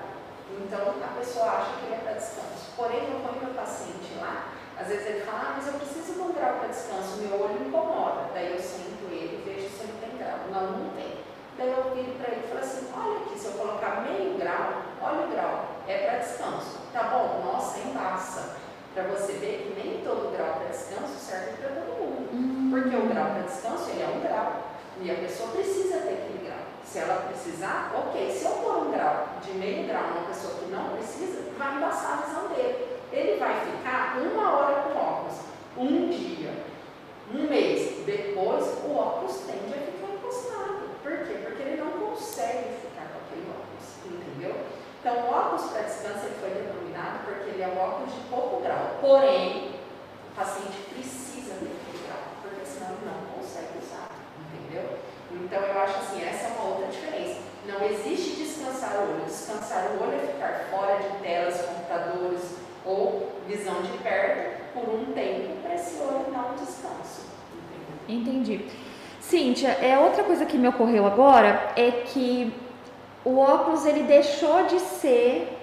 Então 0.70 0.94
a 1.02 1.18
pessoa 1.18 1.48
acha 1.48 1.82
que 1.82 1.86
ele 1.88 1.96
é 1.96 1.98
para 1.98 2.14
descanso. 2.14 2.78
Porém, 2.78 3.10
eu 3.10 3.26
ponho 3.26 3.42
meu 3.42 3.56
paciente 3.56 4.14
lá, 4.22 4.54
às 4.78 4.88
vezes 4.88 5.08
ele 5.08 5.26
fala, 5.26 5.42
ah, 5.42 5.54
mas 5.58 5.66
eu 5.66 5.74
preciso 5.74 6.14
de 6.14 6.22
um 6.22 6.32
grau 6.32 6.60
para 6.60 6.68
descanso, 6.68 7.18
meu 7.18 7.42
olho 7.42 7.66
incomoda. 7.66 8.30
Daí 8.36 8.54
eu 8.54 8.62
sento 8.62 9.10
ele 9.10 9.42
e 9.42 9.50
vejo 9.50 9.68
se 9.68 9.82
ele 9.82 9.98
tem 10.00 10.16
grau. 10.22 10.38
Não, 10.54 10.78
não 10.78 10.90
tem. 10.94 11.26
Daí 11.58 11.74
eu 11.74 11.90
viro 11.96 12.14
para 12.22 12.32
ele 12.32 12.46
e 12.46 12.48
falo 12.48 12.62
assim, 12.62 12.86
olha 12.94 13.18
aqui, 13.18 13.40
se 13.40 13.48
eu 13.48 13.54
colocar 13.54 14.06
meio 14.06 14.38
grau, 14.38 14.84
olha 15.02 15.26
o 15.26 15.32
grau, 15.32 15.66
é 15.88 15.98
para 16.06 16.20
descanso. 16.20 16.78
Tá 16.94 17.04
bom? 17.04 17.42
Nossa, 17.44 17.80
embaça. 17.80 18.58
Para 18.94 19.04
você 19.04 19.34
ver 19.34 19.74
que 19.74 19.82
nem 19.82 20.04
todo 20.04 20.32
grau 20.38 20.54
para 20.54 20.70
descanso 20.70 21.18
serve 21.18 21.58
para 21.58 21.82
todo 21.82 21.98
mundo. 21.98 22.30
Porque 22.70 22.96
o 22.96 23.10
grau 23.10 23.26
para 23.26 23.42
descanso 23.42 23.90
ele 23.90 24.04
é 24.04 24.08
um 24.08 24.22
grau. 24.22 24.70
E 25.02 25.10
a 25.10 25.16
pessoa 25.16 25.50
precisa 25.50 25.98
ter 26.02 26.30
grau. 26.30 26.39
Se 26.92 26.98
ela 26.98 27.28
precisar, 27.30 27.92
ok. 27.96 28.32
Se 28.32 28.46
eu 28.46 28.52
pôr 28.52 28.88
um 28.88 28.92
grau 28.92 29.28
de 29.44 29.52
meio 29.54 29.88
grau 29.88 30.04
numa 30.10 30.28
pessoa 30.28 30.56
que 30.56 30.72
não 30.72 30.96
precisa, 30.98 31.44
vai 31.58 31.76
embaçar 31.76 32.14
a 32.14 32.26
visão 32.26 32.48
dele. 32.48 33.00
Ele 33.12 33.40
vai 33.40 33.60
ficar 33.60 34.18
uma 34.20 34.52
hora 34.52 34.82
com 34.84 34.98
óculos, 34.98 35.40
um 35.78 36.10
dia, 36.10 36.52
um 37.34 37.48
mês. 37.48 38.06
Depois, 38.06 38.66
o 38.86 38.96
óculos 38.96 39.38
tende 39.48 39.74
a 39.74 39.82
ficar 39.82 40.14
encostado. 40.14 40.90
Por 41.04 41.18
quê? 41.26 41.40
Porque 41.44 41.62
ele 41.62 41.82
não 41.82 41.92
consegue 41.92 42.76
ficar 42.82 43.06
com 43.14 43.20
aquele 43.26 43.50
óculos. 43.50 43.88
Entendeu? 44.06 44.56
Então, 45.00 45.16
o 45.16 45.32
óculos 45.32 45.72
para 45.72 45.82
ele 45.82 46.36
foi 46.40 46.50
denominado 46.50 47.26
porque 47.26 47.50
ele 47.50 47.64
é 47.64 47.68
um 47.68 47.80
óculos 47.80 48.14
de 48.14 48.22
pouco 48.30 48.62
grau. 48.62 48.98
Porém, 49.02 49.76
o 50.32 50.36
paciente 50.36 50.78
precisa 50.94 51.54
ter 51.54 51.70
aquele 51.70 52.06
grau, 52.06 52.24
porque 52.42 52.66
senão 52.66 52.92
ele 52.92 53.06
não 53.06 53.38
consegue 53.38 53.78
usar. 53.82 54.10
Entendeu? 54.54 55.00
Então, 55.32 55.62
eu 55.62 55.80
acho 55.82 55.98
assim, 55.98 56.24
essa 56.24 56.48
é 56.48 56.52
uma 56.58 56.70
outra 56.70 56.88
diferença. 56.88 57.40
Não 57.66 57.84
existe 57.86 58.36
descansar 58.36 58.98
o 58.98 59.14
olho. 59.14 59.26
Descansar 59.26 59.92
o 59.92 60.04
olho 60.04 60.16
é 60.16 60.28
ficar 60.28 60.68
fora 60.72 60.98
de 60.98 61.24
telas, 61.24 61.62
computadores 61.62 62.60
de 63.82 63.98
perto 64.00 64.74
por 64.74 64.94
um 64.94 65.06
tempo 65.14 65.62
para 65.62 65.76
esse 65.76 66.00
olho 66.02 66.26
dar 66.32 66.52
um 66.52 66.56
descanso. 66.56 67.26
Entendi. 68.08 68.66
Cíntia, 69.20 69.70
é 69.70 69.98
outra 69.98 70.24
coisa 70.24 70.46
que 70.46 70.58
me 70.58 70.68
ocorreu 70.68 71.06
agora 71.06 71.72
é 71.76 71.92
que 71.92 72.54
o 73.24 73.38
óculos 73.38 73.86
ele 73.86 74.04
deixou 74.04 74.66
de 74.66 74.80
ser 74.80 75.58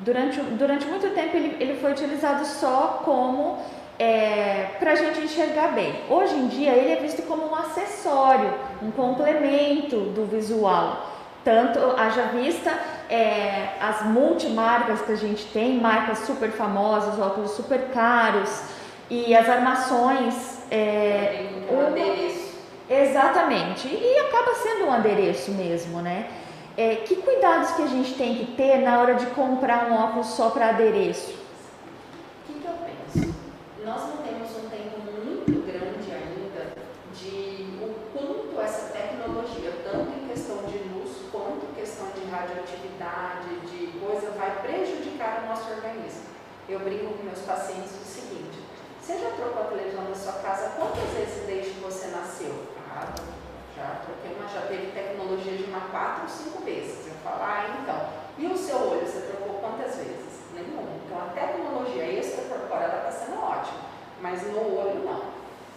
durante, 0.00 0.40
durante 0.40 0.86
muito 0.86 1.08
tempo 1.14 1.36
ele, 1.36 1.56
ele 1.60 1.80
foi 1.80 1.92
utilizado 1.92 2.44
só 2.44 3.00
como 3.04 3.58
é, 3.98 4.76
para 4.78 4.92
a 4.92 4.94
gente 4.94 5.20
enxergar 5.20 5.68
bem. 5.68 5.94
Hoje 6.08 6.34
em 6.34 6.48
dia 6.48 6.72
ele 6.72 6.92
é 6.92 6.96
visto 6.96 7.22
como 7.22 7.48
um 7.48 7.54
acessório, 7.54 8.52
um 8.82 8.90
complemento 8.90 9.96
do 9.96 10.26
visual. 10.26 11.17
Tanto 11.48 11.78
haja 11.98 12.24
vista 12.24 12.78
é, 13.08 13.70
as 13.80 14.04
multimarcas 14.04 15.00
que 15.00 15.12
a 15.12 15.16
gente 15.16 15.46
tem, 15.46 15.80
marcas 15.80 16.18
super 16.26 16.50
famosas, 16.50 17.18
óculos 17.18 17.52
super 17.52 17.88
caros 17.88 18.64
e 19.08 19.34
as 19.34 19.48
armações 19.48 20.58
é, 20.70 21.46
um 21.70 21.86
adereço. 21.86 22.52
Exatamente, 22.90 23.88
e 23.88 24.18
acaba 24.18 24.54
sendo 24.56 24.88
um 24.88 24.92
adereço 24.92 25.52
mesmo, 25.52 26.02
né? 26.02 26.28
É, 26.76 26.96
que 26.96 27.16
cuidados 27.16 27.70
que 27.70 27.82
a 27.82 27.86
gente 27.86 28.12
tem 28.12 28.34
que 28.34 28.52
ter 28.52 28.82
na 28.82 29.00
hora 29.00 29.14
de 29.14 29.24
comprar 29.28 29.90
um 29.90 29.94
óculos 29.94 30.26
só 30.26 30.50
para 30.50 30.68
adereço? 30.68 31.30
O 31.30 32.52
que, 32.52 32.60
que 32.60 32.66
eu 32.66 32.74
penso? 32.74 33.34
Nós 33.86 34.02
não 34.02 34.18
temos 34.18 34.50
um 34.50 34.68
tempo 34.68 35.00
muito 35.24 35.66
grande 35.66 36.12
ainda 36.12 36.74
de 37.14 37.68
o 37.82 37.94
quanto 38.12 38.60
essa 38.60 38.92
tecnologia, 38.92 39.72
tanto 39.90 40.10
em 40.12 40.28
questão 40.28 40.58
de 40.66 40.76
luz 40.76 40.98
quanto 41.30 41.66
em 41.70 41.74
questão 41.74 42.06
de 42.14 42.20
radioatividade, 42.38 43.48
de 43.66 43.98
coisa, 43.98 44.30
vai 44.32 44.62
prejudicar 44.62 45.42
o 45.42 45.48
nosso 45.48 45.70
organismo. 45.70 46.28
Eu 46.68 46.80
brinco 46.80 47.14
com 47.14 47.24
meus 47.24 47.40
pacientes 47.40 47.90
o 47.92 48.04
seguinte: 48.04 48.60
você 49.00 49.18
já 49.18 49.30
trocou 49.30 49.62
a 49.62 49.66
televisão 49.66 50.04
da 50.04 50.14
sua 50.14 50.34
casa 50.34 50.72
quantas 50.76 51.08
vezes 51.10 51.46
desde 51.46 51.70
que 51.72 51.80
você 51.80 52.08
nasceu? 52.08 52.54
Ah, 52.90 53.12
já 53.76 54.02
troquei 54.04 54.36
uma, 54.36 54.48
já 54.48 54.62
teve 54.68 54.92
tecnologia 54.92 55.56
de 55.56 55.64
uma 55.64 55.80
quatro 55.88 56.22
ou 56.24 56.28
cinco 56.28 56.62
vezes. 56.62 57.06
Eu 57.06 57.14
falo, 57.24 57.42
ah, 57.42 57.78
então. 57.82 58.28
E 58.38 58.46
o 58.46 58.56
seu 58.56 58.76
olho, 58.76 59.06
você 59.06 59.20
trocou 59.20 59.60
quantas 59.60 59.96
vezes? 59.96 60.42
Nenhuma. 60.54 60.82
Então 61.04 61.18
a 61.18 61.30
tecnologia 61.32 62.04
extracorpórea 62.04 62.86
está 62.86 63.10
sendo 63.10 63.42
ótima, 63.42 63.80
mas 64.20 64.42
no 64.46 64.76
olho 64.76 65.04
não. 65.04 65.22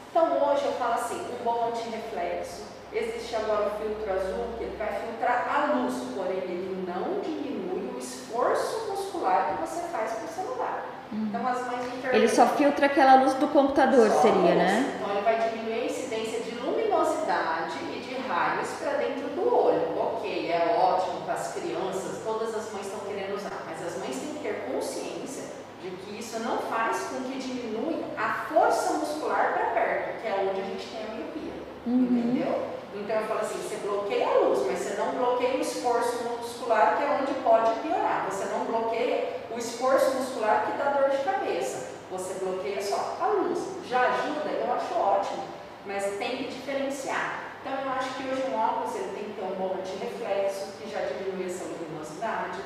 Então 0.09 0.49
hoje 0.49 0.65
eu 0.65 0.73
falo 0.73 0.95
assim, 0.95 1.15
um 1.39 1.43
bom 1.43 1.69
antirreflexo. 1.69 2.63
Existe 2.93 3.36
agora 3.36 3.67
o 3.67 3.79
filtro 3.81 4.12
azul 4.12 4.45
que 4.57 4.65
ele 4.65 4.75
vai 4.77 4.89
filtrar 4.89 5.48
a 5.48 5.74
luz, 5.75 5.95
porém 6.13 6.38
ele 6.39 6.86
não 6.86 7.21
diminui 7.21 7.93
o 7.95 7.98
esforço 7.98 8.91
muscular 8.91 9.55
que 9.55 9.62
você 9.67 9.88
faz 9.88 10.12
com 10.12 10.25
o 10.25 10.27
celular. 10.27 10.86
Então 11.13 11.45
as 11.48 11.65
mães 11.67 11.86
Ele 12.12 12.27
só 12.27 12.48
filtra 12.48 12.86
aquela 12.86 13.15
luz 13.15 13.33
do 13.36 13.48
computador, 13.48 14.10
só 14.10 14.21
seria, 14.21 14.39
luz. 14.39 14.55
né? 14.55 14.95
Então 15.00 15.12
ele 15.12 15.21
vai 15.21 15.50
diminuir 15.50 15.74
a 15.74 15.86
incidência 15.86 16.39
de 16.39 16.51
luminosidade 16.51 17.77
e 17.93 18.00
de 18.00 18.27
raios 18.27 18.69
para 18.79 18.93
dentro 18.93 19.27
do 19.29 19.41
olho. 19.41 19.98
Ok, 19.98 20.51
é 20.51 20.77
ótimo 20.77 21.21
para 21.21 21.36
as 21.36 21.53
crianças, 21.53 22.21
todas 22.25 22.55
as 22.55 22.71
mães 22.74 22.88
estão 22.88 23.00
querendo 23.01 23.36
usar, 23.36 23.63
mas 23.65 23.86
as 23.86 23.98
mães 24.00 24.17
têm 24.17 24.33
que 24.36 24.39
ter 24.39 24.71
consciência 24.71 25.43
de 25.81 25.89
que 25.91 26.19
isso 26.19 26.39
não 26.39 26.57
faz 26.57 27.03
com 27.10 27.24
que 27.24 27.39
diminui 27.39 28.03
a 28.17 28.45
força 28.53 28.93
muscular 28.93 29.53
para 29.53 29.65
perto, 29.81 30.21
que 30.21 30.27
é 30.27 30.48
onde 30.50 30.62
a 30.62 30.63
gente 30.63 30.88
tem 30.88 31.03
a 31.03 31.15
miopia. 31.15 31.53
Uhum. 31.88 32.03
Entendeu? 32.03 32.80
Então 32.93 33.15
eu 33.15 33.27
falo 33.27 33.39
assim, 33.39 33.57
você 33.57 33.77
bloqueia 33.77 34.27
a 34.27 34.38
luz, 34.39 34.65
mas 34.67 34.79
você 34.79 34.95
não 34.95 35.12
bloqueia 35.12 35.57
o 35.57 35.62
esforço 35.62 36.24
muscular, 36.24 36.98
que 36.98 37.03
é 37.03 37.19
onde 37.21 37.33
pode 37.41 37.79
piorar. 37.79 38.27
Você 38.29 38.45
não 38.45 38.65
bloqueia 38.65 39.41
o 39.50 39.57
esforço 39.57 40.15
muscular 40.15 40.65
que 40.65 40.77
dá 40.77 40.91
dor 40.91 41.10
de 41.10 41.24
cabeça. 41.24 41.91
Você 42.12 42.43
bloqueia 42.43 42.81
só 42.81 43.17
a 43.21 43.27
luz. 43.27 43.60
Já 43.88 44.01
ajuda, 44.01 44.50
eu 44.50 44.74
acho 44.74 44.93
ótimo, 44.93 45.43
mas 45.86 46.03
tem 46.17 46.38
que 46.38 46.43
diferenciar. 46.45 47.51
Então 47.62 47.74
eu 47.79 47.91
acho 47.91 48.15
que 48.15 48.27
hoje 48.27 48.43
um 48.51 48.60
óculos 48.60 48.95
ele 48.95 49.15
tem 49.15 49.24
que 49.25 49.33
ter 49.33 49.45
um 49.45 49.55
bom 49.55 49.75
antirreflexo, 49.79 50.74
que 50.79 50.89
já 50.89 51.00
diminui 51.01 51.45
essa 51.45 51.63
luminosidade. 51.63 52.60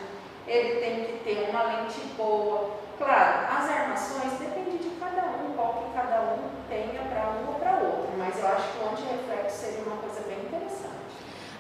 Ele 0.48 0.80
tem 0.80 1.06
que 1.06 1.24
ter 1.24 1.50
uma 1.50 1.64
lente 1.64 2.00
boa. 2.18 2.72
Claro, 2.98 3.46
as 3.52 3.70
armações 3.70 4.40
depende 4.40 4.78
de 4.78 4.90
cada 5.00 5.24
um, 5.24 5.54
qual 5.54 5.84
que 5.84 5.94
cada 5.94 6.22
um 6.22 6.50
tenha 6.70 7.02
para 7.02 7.30
um 7.30 7.48
ou 7.48 7.60
para 7.60 7.72
outro, 7.74 8.10
mas 8.18 8.40
eu 8.40 8.48
acho 8.48 8.72
que 8.72 8.84
o 8.84 8.90
antirreflexo 8.90 9.58
seria 9.58 9.84
uma 9.84 9.98
coisa 9.98 10.22
bem 10.22 10.40
interessante. 10.40 10.96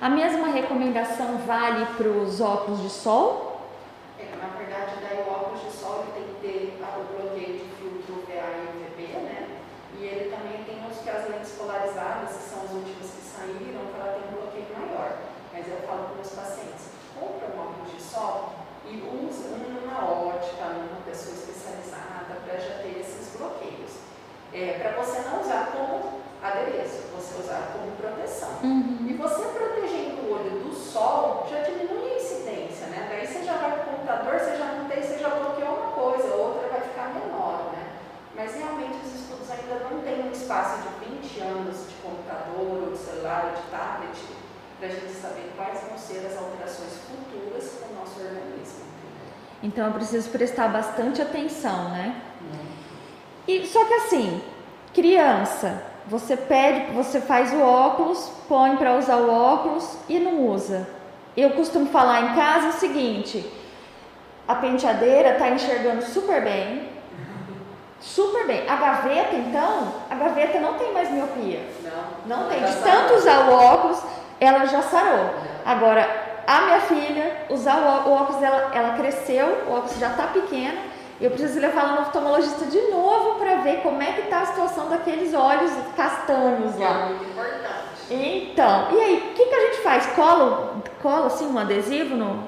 A 0.02 0.10
mesma 0.10 0.48
recomendação 0.48 1.38
vale 1.48 1.86
para 1.96 2.10
os 2.10 2.42
óculos 2.42 2.82
de 2.82 2.90
sol? 2.90 3.62
É, 4.20 4.26
na 4.36 4.52
verdade, 4.58 5.00
daí 5.02 5.24
o 5.24 5.32
óculos 5.32 5.64
de 5.64 5.72
sol 5.72 6.04
tem 6.14 6.24
que 6.24 6.42
ter 6.42 6.84
o 6.84 7.04
bloqueio 7.16 7.60
de 7.60 7.66
filtro 7.80 8.28
VA 8.28 8.44
e 8.60 8.76
UVB, 8.76 9.24
né? 9.24 9.48
E 9.98 10.04
ele 10.04 10.36
também 10.36 10.66
tem 10.66 10.86
os 10.86 10.98
que 11.00 11.10
as 11.10 11.30
lentes 11.30 11.54
polarizadas, 11.54 12.36
que 12.36 12.44
são 12.44 12.64
as 12.64 12.72
últimas 12.72 13.08
que 13.08 13.24
saíram, 13.24 13.88
que 13.88 13.96
ela 13.96 14.20
tem 14.20 14.28
um 14.28 14.36
bloqueio 14.36 14.68
maior. 14.76 15.16
Mas 15.54 15.66
eu 15.66 15.78
falo 15.88 16.04
para 16.04 16.16
meus 16.16 16.32
pacientes, 16.36 16.92
compra 17.18 17.56
um 17.56 17.60
óculos 17.62 17.96
de 17.96 18.02
sol 18.02 18.52
e 18.84 19.00
usa 19.00 19.56
um 19.56 19.80
numa 19.80 20.04
ótica, 20.04 20.76
numa 20.76 21.02
pessoa 21.08 21.36
especializada, 21.36 22.36
para 22.44 22.60
já 22.60 22.84
ter 22.84 23.00
esses 23.00 23.32
bloqueios. 23.38 24.04
É, 24.52 24.78
para 24.78 25.02
você 25.02 25.22
não 25.22 25.40
usar 25.40 25.72
como 25.72 26.15
adereço, 26.42 27.04
você 27.16 27.42
usar 27.42 27.74
como 27.74 27.92
proteção. 27.98 28.50
Uhum. 28.64 29.08
E 29.10 29.14
você 29.14 29.44
protegendo 29.50 30.22
o 30.22 30.34
olho 30.34 30.64
do 30.64 30.74
sol 30.74 31.48
já 31.50 31.62
diminui 31.62 32.14
a 32.14 32.16
incidência, 32.18 32.88
né? 32.88 33.08
Daí 33.10 33.26
você 33.26 33.44
já 33.44 33.54
vai 33.54 33.72
para 33.72 33.82
o 33.82 33.96
computador, 33.96 34.40
você 34.40 34.58
já 34.58 34.66
não 34.74 34.86
tem, 34.86 35.02
você 35.02 35.18
já 35.18 35.30
bloqueou 35.30 35.76
uma 35.76 35.92
coisa, 35.92 36.34
a 36.34 36.36
outra 36.36 36.68
vai 36.70 36.82
ficar 36.82 37.14
menor, 37.14 37.72
né? 37.74 37.86
Mas 38.36 38.56
realmente 38.56 38.98
os 39.04 39.22
estudos 39.22 39.50
ainda 39.50 39.90
não 39.90 40.02
têm 40.02 40.28
um 40.28 40.32
espaço 40.32 40.84
de 40.84 41.06
20 41.10 41.40
anos 41.42 41.88
de 41.88 41.96
computador, 41.96 42.84
ou 42.84 42.92
de 42.92 42.98
celular, 42.98 43.52
ou 43.52 43.62
de 43.62 43.68
tablet, 43.70 44.18
para 44.80 44.88
a 44.88 44.92
gente 44.92 45.14
saber 45.14 45.54
quais 45.56 45.82
vão 45.88 45.98
ser 45.98 46.26
as 46.26 46.38
alterações 46.38 46.94
futuras 47.08 47.72
com 47.80 47.94
o 47.94 48.00
nosso 48.00 48.20
organismo. 48.20 48.86
Então 49.64 49.88
eu 49.88 49.94
preciso 49.94 50.30
prestar 50.30 50.68
bastante 50.68 51.22
atenção, 51.22 51.90
né? 51.90 52.22
E 53.48 53.66
só 53.68 53.86
que 53.86 53.94
assim, 53.94 54.42
Criança, 54.94 55.84
você 56.08 56.38
pede, 56.38 56.92
você 56.94 57.20
faz 57.20 57.52
o 57.54 57.62
óculos, 57.62 58.32
põe 58.48 58.76
para 58.78 58.96
usar 58.96 59.18
o 59.18 59.32
óculos 59.32 59.98
e 60.08 60.20
não 60.20 60.48
usa. 60.48 60.88
Eu 61.36 61.52
costumo 61.52 61.88
falar 61.88 62.22
em 62.22 62.36
casa 62.36 62.70
o 62.70 62.74
seguinte: 62.74 63.46
a 64.48 64.56
penteadeira 64.56 65.32
está 65.32 65.50
enxergando 65.50 66.04
super 66.04 66.44
bem, 66.44 66.90
super 68.00 68.46
bem. 68.46 68.70
A 68.70 68.76
gaveta, 68.76 69.36
então, 69.36 69.94
a 70.10 70.16
gaveta 70.16 70.60
não 70.60 70.76
tem 70.76 70.94
mais 70.94 71.10
miopia. 71.10 71.62
Não. 72.28 72.38
Não 72.38 72.50
tem. 72.50 72.64
De 72.64 72.76
tanto 72.78 73.16
usar 73.16 73.50
o 73.50 73.54
óculos, 73.54 74.02
ela 74.40 74.66
já 74.66 74.82
sarou. 74.84 75.32
Agora, 75.66 76.08
a 76.46 76.62
minha 76.62 76.82
filha, 76.82 77.46
usar 77.50 78.06
o 78.06 78.12
óculos 78.12 78.40
dela, 78.40 78.70
ela 78.74 78.96
cresceu, 78.96 79.66
o 79.68 79.72
óculos 79.72 79.98
já 79.98 80.12
está 80.12 80.28
pequeno 80.28 80.95
eu 81.20 81.32
preciso 81.32 81.60
levar 81.60 81.96
no 81.96 82.02
oftalmologista 82.02 82.66
de 82.66 82.82
novo 82.92 83.40
para 83.40 83.56
ver 83.62 83.82
como 83.82 84.02
é 84.02 84.12
que 84.12 84.22
está 84.22 84.42
a 84.42 84.46
situação 84.48 84.90
daqueles 84.90 85.34
olhos 85.34 85.72
castanhos 85.96 86.78
lá. 86.78 86.90
É 86.90 87.06
muito 87.06 87.24
importante. 87.24 87.86
Então, 88.10 88.92
e 88.92 89.00
aí, 89.00 89.18
o 89.18 89.34
que, 89.34 89.46
que 89.46 89.56
a 89.56 89.62
gente 89.68 89.78
faz? 89.82 90.06
Cola, 90.08 90.76
cola 91.02 91.28
assim 91.28 91.48
um 91.48 91.58
adesivo 91.58 92.16
no, 92.16 92.44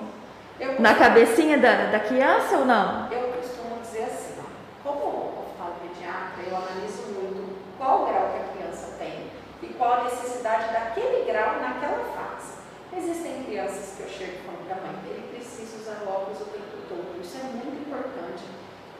Eu 0.60 0.80
na 0.82 0.94
cabecinha 0.96 1.58
da, 1.58 1.86
da 1.92 2.00
criança 2.02 2.58
ou 2.58 2.66
não? 2.66 3.10
Eu 3.10 3.34
costumo 3.34 3.80
dizer 3.82 4.04
assim, 4.04 4.36
ó, 4.40 4.90
como 4.90 5.46
oftalmopediatra, 5.48 6.44
eu 6.46 6.58
analiso 6.58 7.04
muito 7.08 7.58
qual 7.78 8.06
grau 8.06 8.34
que 8.34 8.38
a 8.38 8.54
criança 8.54 8.96
tem 9.00 9.32
e 9.64 9.74
qual 9.76 10.02
a 10.02 10.04
necessidade 10.04 10.74
daquele 10.74 11.24
grau 11.26 11.62
naquela 11.62 12.04
fase. 12.14 12.58
Existem 12.98 13.44
crianças 13.46 13.96
que 13.96 14.04
eu 14.04 14.10
chego 14.10 14.34
e 14.34 14.46
falo 14.46 14.58
para 14.68 14.76
a 14.76 14.92
mãe, 14.92 14.96
ele 15.06 15.28
precisa 15.34 15.78
usar 15.78 16.04
óculos 16.06 16.42
o 16.42 16.46
tempo 16.46 16.78
todo. 16.90 17.22
Isso 17.22 17.38
é 17.38 17.44
muito 17.44 17.88
importante 17.88 18.44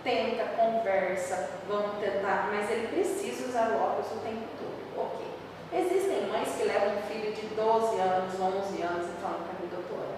tenta, 0.08 0.46
conversa, 0.56 1.50
vamos 1.68 2.00
tentar, 2.00 2.48
mas 2.50 2.72
ele 2.72 2.88
precisa 2.88 3.50
usar 3.50 3.72
o 3.72 3.76
óculos 3.76 4.08
o 4.14 4.24
tempo 4.24 4.48
todo. 4.56 5.04
Ok. 5.04 5.28
Existem 5.74 6.32
mães 6.32 6.48
que 6.56 6.64
levam 6.64 6.96
um 6.96 7.02
filho 7.12 7.34
de 7.34 7.46
12 7.54 8.00
anos, 8.00 8.40
11 8.40 8.82
anos 8.84 9.04
e 9.04 9.22
falam 9.22 9.44
para 9.44 9.60
mim, 9.60 9.68
doutora, 9.68 10.16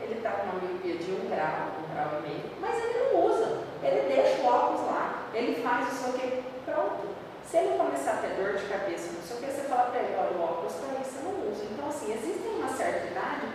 ele 0.00 0.14
está 0.14 0.30
com 0.32 0.42
uma 0.42 0.60
miopia 0.60 0.96
de 0.98 1.12
um 1.12 1.30
grau, 1.30 1.70
um 1.78 1.94
grau 1.94 2.18
e 2.18 2.28
meio, 2.28 2.50
mas 2.60 2.82
ele 2.82 2.98
não 2.98 3.26
usa. 3.26 3.62
Ele 3.80 4.12
deixa 4.12 4.42
o 4.42 4.46
óculos 4.46 4.86
lá, 4.90 5.28
ele 5.32 5.62
faz 5.62 5.86
o 5.86 5.94
seu 5.94 6.12
que, 6.14 6.42
pronto. 6.66 7.06
Se 7.48 7.58
ele 7.58 7.78
começar 7.78 8.14
a 8.14 8.16
ter 8.16 8.34
dor 8.34 8.58
de 8.58 8.66
cabeça, 8.66 9.12
não 9.14 9.22
sei 9.22 9.36
o 9.36 9.40
que, 9.40 9.46
você 9.46 9.68
fala 9.68 9.90
para 9.90 10.00
ele, 10.00 10.16
olha, 10.18 10.36
o 10.36 10.42
óculos 10.42 10.74
está 10.74 10.86
aí, 10.90 11.04
você 11.04 11.22
não 11.22 11.48
usa. 11.48 11.64
Então, 11.64 11.88
assim, 11.88 12.12
existe 12.12 12.48
uma 12.58 12.68
certa 12.68 13.06
idade 13.06 13.46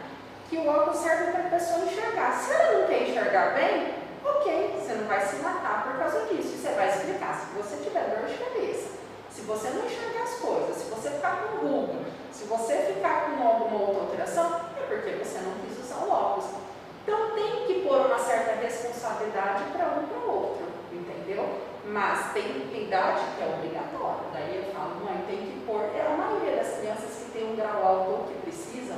que 0.50 0.58
o 0.58 0.66
óculos 0.66 1.00
serve 1.00 1.32
para 1.32 1.42
a 1.42 1.50
pessoa 1.50 1.86
enxergar. 1.86 2.32
Se 2.40 2.54
ela 2.54 2.80
não 2.80 2.88
quer 2.88 3.04
enxergar 3.04 3.54
bem, 3.54 4.03
ok, 4.24 4.80
você 4.80 4.94
não 4.94 5.08
vai 5.08 5.22
se 5.26 5.36
matar 5.38 5.84
por 5.84 6.00
causa 6.00 6.26
disso. 6.28 6.58
Você 6.58 6.70
vai 6.74 6.90
explicar 6.90 7.40
se 7.40 7.58
você 7.58 7.84
tiver 7.84 8.10
dor 8.10 8.28
de 8.28 8.38
cabeça, 8.38 8.90
se 9.30 9.42
você 9.42 9.70
não 9.70 9.86
enxergar 9.86 10.24
as 10.24 10.36
coisas, 10.36 10.78
se 10.78 10.90
você 10.90 11.10
ficar 11.10 11.44
com 11.44 11.68
ruga, 11.68 12.00
se 12.32 12.46
você 12.46 12.78
ficar 12.94 13.26
com 13.26 13.48
alguma 13.48 13.80
outra 13.82 14.02
alteração, 14.04 14.62
é 14.78 14.82
porque 14.88 15.12
você 15.12 15.40
não 15.40 15.54
quis 15.60 15.78
usar 15.80 16.06
o 16.06 16.12
óculos. 16.12 16.50
Então 17.04 17.32
tem 17.32 17.66
que 17.68 17.88
pôr 17.88 18.06
uma 18.06 18.18
certa 18.18 18.62
responsabilidade 18.62 19.66
para 19.74 20.00
um 20.00 20.08
para 20.08 20.18
o 20.20 20.32
outro, 20.32 20.68
entendeu? 20.92 21.62
Mas 21.86 22.32
tem 22.32 22.72
idade 22.82 23.22
que 23.36 23.44
é 23.44 23.56
obrigatória. 23.56 24.24
Daí 24.32 24.66
eu 24.66 24.74
falo, 24.74 25.04
mãe, 25.04 25.26
tem 25.28 25.38
que 25.38 25.66
pôr. 25.66 25.82
É 25.94 26.08
a 26.08 26.16
maioria 26.16 26.56
das 26.56 26.78
crianças 26.78 27.18
que 27.18 27.32
tem 27.32 27.52
um 27.52 27.56
grau 27.58 27.86
alto 27.86 28.12
ou 28.12 28.24
que 28.28 28.36
precisam, 28.36 28.98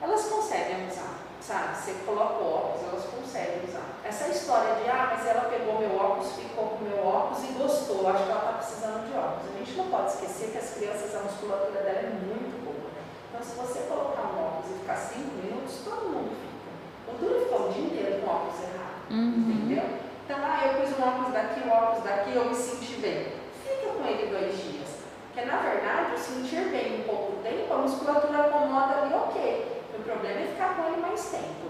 elas 0.00 0.24
conseguem 0.24 0.88
usar 0.88 1.17
sabe? 1.40 1.76
Você 1.76 1.92
coloca 2.04 2.42
o 2.42 2.52
óculos, 2.52 2.88
elas 2.88 3.04
conseguem 3.04 3.64
usar. 3.68 3.98
Essa 4.04 4.28
história 4.28 4.74
de, 4.76 4.88
ah, 4.90 5.08
mas 5.12 5.26
ela 5.26 5.48
pegou 5.48 5.78
meu 5.78 5.96
óculos, 5.96 6.32
ficou 6.32 6.76
com 6.76 6.84
meu 6.84 7.04
óculos 7.04 7.44
e 7.44 7.52
gostou, 7.52 8.08
acho 8.08 8.24
que 8.24 8.30
ela 8.30 8.40
está 8.40 8.52
precisando 8.52 9.10
de 9.10 9.16
óculos. 9.16 9.54
A 9.54 9.58
gente 9.58 9.72
não 9.76 9.88
pode 9.88 10.12
esquecer 10.12 10.50
que 10.50 10.58
as 10.58 10.70
crianças, 10.74 11.14
a 11.14 11.20
musculatura 11.20 11.80
dela 11.80 11.98
é 11.98 12.10
muito 12.10 12.64
boa. 12.64 12.90
Então, 13.28 13.42
se 13.42 13.56
você 13.56 13.86
colocar 13.88 14.22
um 14.22 14.46
óculos 14.46 14.70
e 14.70 14.78
ficar 14.80 14.96
cinco 14.96 15.30
minutos, 15.36 15.80
todo 15.84 16.08
mundo 16.08 16.32
fica. 16.36 16.68
O 17.08 17.18
duro 17.18 17.36
é 17.36 17.44
ficar 17.44 17.56
o 17.56 17.72
dia 17.72 17.84
inteiro 17.84 18.22
com 18.22 18.30
óculos 18.30 18.60
errado, 18.62 19.10
uhum. 19.10 19.44
entendeu? 19.48 19.84
Então, 20.24 20.38
ah, 20.42 20.66
eu 20.66 20.80
pus 20.80 20.98
um 20.98 21.02
óculos 21.02 21.32
daqui, 21.32 21.60
um 21.60 21.72
óculos 21.72 22.04
daqui, 22.04 22.34
eu 22.34 22.44
me 22.44 22.54
senti 22.54 23.00
bem. 23.00 23.32
Fica 23.64 23.92
com 23.92 24.04
ele 24.04 24.28
dois 24.28 24.56
dias. 24.56 24.88
Porque, 25.32 25.44
na 25.44 25.58
verdade, 25.58 26.14
o 26.14 26.18
sentir 26.18 26.68
bem 26.70 27.00
um 27.00 27.04
pouco 27.04 27.42
tempo, 27.42 27.72
a 27.72 27.78
musculatura 27.78 28.46
acomoda 28.46 29.02
ali, 29.02 29.14
ok. 29.14 29.77
Problema 30.08 30.40
é 30.40 30.46
ficar 30.46 30.74
com 30.74 30.88
ele 30.90 31.02
mais 31.02 31.22
tempo. 31.26 31.68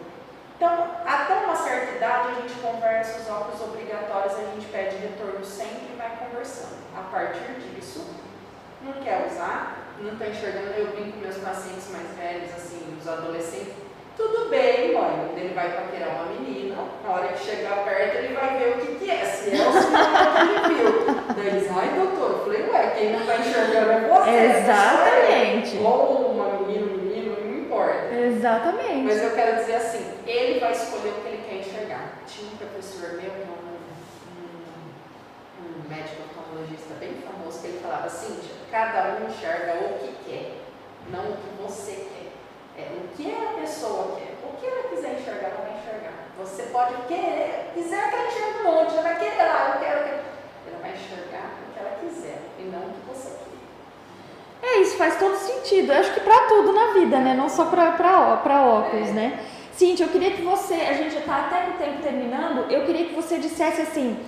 Então, 0.57 0.91
até 1.05 1.35
uma 1.35 1.57
certa 1.57 1.97
idade, 1.97 2.29
a 2.29 2.35
gente 2.41 2.55
conversa, 2.61 3.19
os 3.19 3.29
óculos 3.29 3.61
obrigatórios, 3.61 4.35
a 4.35 4.55
gente 4.55 4.67
pede 4.67 4.97
retorno 4.97 5.45
sempre 5.45 5.93
e 5.93 5.97
vai 5.99 6.17
conversando. 6.17 6.79
A 6.97 7.03
partir 7.11 7.59
disso, 7.59 8.07
não 8.83 8.93
quer 9.03 9.27
usar, 9.27 9.89
não 10.01 10.13
está 10.13 10.29
enxergando, 10.29 10.71
eu 10.77 10.87
brinco 10.93 11.13
com 11.13 11.19
meus 11.19 11.39
pacientes 11.39 11.91
mais 11.91 12.09
velhos, 12.17 12.55
assim, 12.55 12.97
os 13.01 13.09
adolescentes, 13.09 13.75
tudo 14.17 14.49
bem, 14.51 14.95
mãe, 14.95 15.33
ele 15.37 15.55
vai 15.55 15.71
paquerar 15.71 16.09
uma 16.11 16.27
menina, 16.27 16.77
na 17.05 17.11
hora 17.11 17.29
que 17.29 17.39
chegar 17.39 17.85
perto 17.85 18.17
ele 18.17 18.35
vai 18.35 18.59
ver 18.59 18.71
o 18.71 18.81
que, 18.81 18.95
que 18.97 19.11
é, 19.11 19.25
se 19.25 19.51
é 19.51 19.69
o 19.69 19.73
sinal 19.73 20.35
que 20.35 20.41
ele 20.41 20.75
viu. 20.75 21.07
Daí 21.37 21.47
eles, 21.47 21.71
ai 21.71 21.89
doutor, 21.91 22.31
eu 22.31 22.45
falei, 22.45 22.69
ué, 22.69 22.91
quem 22.97 23.13
não 23.13 23.21
está 23.21 23.37
enxergando 23.37 23.91
é 23.93 24.01
você. 24.09 24.59
Exatamente. 24.59 25.79
Ou 25.79 26.33
uma 26.33 26.59
menina, 26.59 26.87
um 26.87 26.97
menino, 26.97 27.08
importa. 27.79 28.15
Exatamente. 28.15 29.05
Mas 29.05 29.23
eu 29.23 29.35
quero 29.35 29.57
dizer 29.57 29.77
assim, 29.77 30.05
ele 30.27 30.61
vai 30.61 30.73
escolher 30.73 31.11
o 31.11 31.21
que 31.23 31.29
ele 31.29 31.45
quer 31.49 31.55
enxergar. 31.57 32.13
Tinha 32.27 32.51
um 32.51 32.57
professor 32.57 33.13
meu, 33.13 33.31
um, 33.31 33.79
um, 35.63 35.85
um 35.85 35.89
médico 35.89 36.23
oftalmologista 36.23 36.95
bem 36.99 37.15
famoso, 37.23 37.61
que 37.61 37.67
ele 37.69 37.81
falava 37.81 38.07
assim, 38.07 38.39
cada 38.71 39.17
um 39.17 39.29
enxerga 39.29 39.75
o 39.75 39.99
que 39.99 40.13
quer, 40.29 40.57
não 41.11 41.33
o 41.33 41.37
que 41.37 41.63
você 41.63 41.93
quer. 41.93 42.29
É 42.81 42.93
o 42.97 43.09
que 43.17 43.35
a 43.35 43.61
pessoa 43.61 44.17
quer. 44.17 44.35
O 44.45 44.57
que 44.57 44.67
ela 44.67 44.89
quiser 44.89 45.21
enxergar, 45.21 45.49
ela 45.49 45.69
vai 45.69 45.79
enxergar. 45.79 46.13
Você 46.39 46.63
pode 46.65 46.95
querer, 47.09 47.73
quiser 47.75 48.09
que 48.09 48.15
ela 48.15 48.29
enxergue 48.29 48.59
um 48.61 48.65
monte, 48.65 48.93
ela 48.93 49.03
vai 49.03 49.19
querer 49.19 49.43
lá, 49.43 49.75
eu 49.75 49.81
quero, 49.81 49.99
eu 49.99 50.05
quero. 50.05 50.19
Ela 50.69 50.79
vai 50.81 50.93
enxergar 50.93 51.59
o 51.67 51.73
que 51.73 51.79
ela 51.81 51.99
quiser 52.01 52.39
e 52.59 52.63
não 52.63 52.81
o 52.81 52.93
que 52.93 53.01
você 53.09 53.31
quer. 53.31 53.48
É, 54.63 54.81
isso 54.81 54.97
faz 54.97 55.19
todo 55.19 55.37
sentido. 55.37 55.93
Eu 55.93 56.01
acho 56.01 56.13
que 56.15 56.21
para 56.21 56.47
tudo 56.47 56.73
na 56.73 56.93
vida, 56.93 57.19
né? 57.19 57.35
Não 57.35 57.49
só 57.49 57.67
para 57.67 58.67
óculos, 58.67 59.09
né? 59.11 59.39
Cintia, 59.79 60.07
eu 60.07 60.11
queria 60.11 60.33
que 60.33 60.43
você, 60.43 60.75
a 60.75 60.93
gente 60.93 61.15
já 61.15 61.21
está 61.21 61.37
até 61.37 61.61
com 61.61 61.71
o 61.71 61.75
tempo 61.75 62.03
terminando, 62.03 62.69
eu 62.69 62.85
queria 62.85 63.07
que 63.07 63.15
você 63.15 63.39
dissesse 63.39 63.81
assim, 63.81 64.19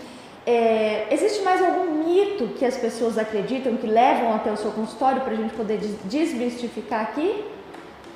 é, 0.47 1.09
existe 1.11 1.43
mais 1.43 1.61
algum 1.61 2.05
mito 2.05 2.55
que 2.57 2.65
as 2.65 2.77
pessoas 2.77 3.19
acreditam, 3.19 3.77
que 3.77 3.87
levam 3.89 4.33
até 4.33 4.53
o 4.53 4.57
seu 4.57 4.71
consultório 4.71 5.23
para 5.23 5.33
a 5.33 5.37
gente 5.37 5.53
poder 5.55 5.79
desmistificar 6.05 7.01
aqui? 7.01 7.45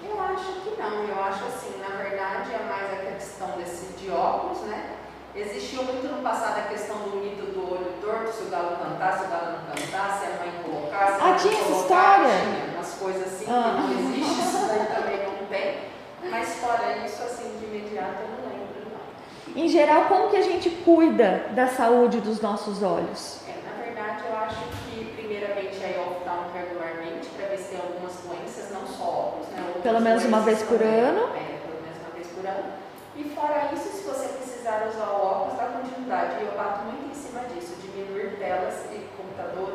Eu 0.09 0.23
acho 0.23 0.61
que 0.61 0.81
não, 0.81 1.03
eu 1.09 1.25
acho 1.25 1.45
assim, 1.47 1.73
na 1.81 1.97
verdade 2.01 2.55
é 2.55 2.65
mais 2.69 2.93
a 2.93 3.13
questão 3.13 3.49
desse 3.59 3.95
de 3.95 4.13
óculos, 4.13 4.61
né? 4.61 4.91
Existiu 5.35 5.83
muito 5.83 6.07
no 6.07 6.23
passado 6.23 6.59
a 6.59 6.69
questão 6.69 6.97
do 6.99 7.17
mito 7.17 7.47
do 7.47 7.69
olho 7.69 7.93
torto, 8.01 8.33
se 8.33 8.45
o 8.45 8.49
galo 8.49 8.77
cantar, 8.77 9.19
se 9.19 9.25
o 9.25 9.29
galo 9.29 9.59
não 9.59 9.75
cantar, 9.75 10.21
se 10.21 10.27
a 10.27 10.39
mãe 10.39 10.53
colocar, 10.95 11.07
se 11.07 11.23
a 11.23 11.27
ah, 11.27 11.35
tinha 11.35 11.65
colocar, 11.65 11.81
história? 11.81 12.41
tinha 12.41 12.75
umas 12.75 12.95
coisas 12.95 13.27
assim 13.27 13.47
ah. 13.49 13.87
que 13.89 13.95
não 13.95 14.11
existe, 14.11 14.41
isso 14.41 14.67
daí 14.69 14.87
também 14.87 15.27
não 15.27 15.47
tem. 15.47 15.95
Mas 16.31 16.55
fora 16.57 16.97
isso, 17.05 17.23
assim, 17.23 17.59
de 17.59 17.67
imediato 17.67 18.23
eu 18.23 18.29
não 18.29 18.51
lembro, 18.51 18.91
não. 18.91 19.63
Em 19.63 19.69
geral, 19.69 20.05
como 20.07 20.31
que 20.31 20.37
a 20.37 20.43
gente 20.43 20.71
cuida 20.71 21.47
da 21.51 21.67
saúde 21.67 22.21
dos 22.21 22.41
nossos 22.41 22.83
olhos? 22.83 23.41
É, 23.47 23.55
na 23.69 23.85
verdade, 23.85 24.23
eu 24.29 24.37
acho 24.37 24.57
que 24.89 25.05
primeiramente 25.17 25.77
é 25.83 26.03
oftalmo 26.11 26.51
regularmente, 26.55 27.29
para 27.37 27.49
ver 27.49 27.59
se 27.59 27.71
tem 27.71 27.81
algumas 27.81 28.15
doenças, 28.25 28.71
não 28.73 28.87
só 28.87 29.05
óculos, 29.05 29.49
né? 29.49 29.63
Outras 29.67 29.83
pelo 29.83 30.01
menos 30.01 30.25
uma 30.25 30.41
vez 30.41 30.63
por 30.63 30.79
também, 30.79 31.01
ano? 31.01 31.21
É, 31.37 31.59
pelo 31.61 31.81
menos 31.83 31.99
uma 32.01 32.15
vez 32.15 32.27
por 32.29 32.47
ano. 32.47 32.73
E 33.17 33.25
fora 33.31 33.71
isso, 33.73 33.89
se 33.97 34.03
você 34.03 34.29
precisar 34.29 34.89
usar 34.89 35.11
o 35.13 35.25
óculos, 35.25 35.59
dá 35.59 35.67
continuidade. 35.67 36.43
E 36.43 36.47
eu 36.47 36.53
bato 36.57 36.85
muito 36.85 37.11
em 37.11 37.15
cima 37.15 37.41
disso, 37.53 37.77
diminuir 37.83 38.39
telas 38.39 38.87
e 38.91 39.07
computadores 39.17 39.74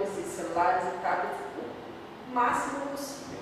celulares 0.50 0.84
e 0.84 0.98
tablets 1.02 1.38
o 2.30 2.34
máximo 2.34 2.82
possível. 2.88 3.40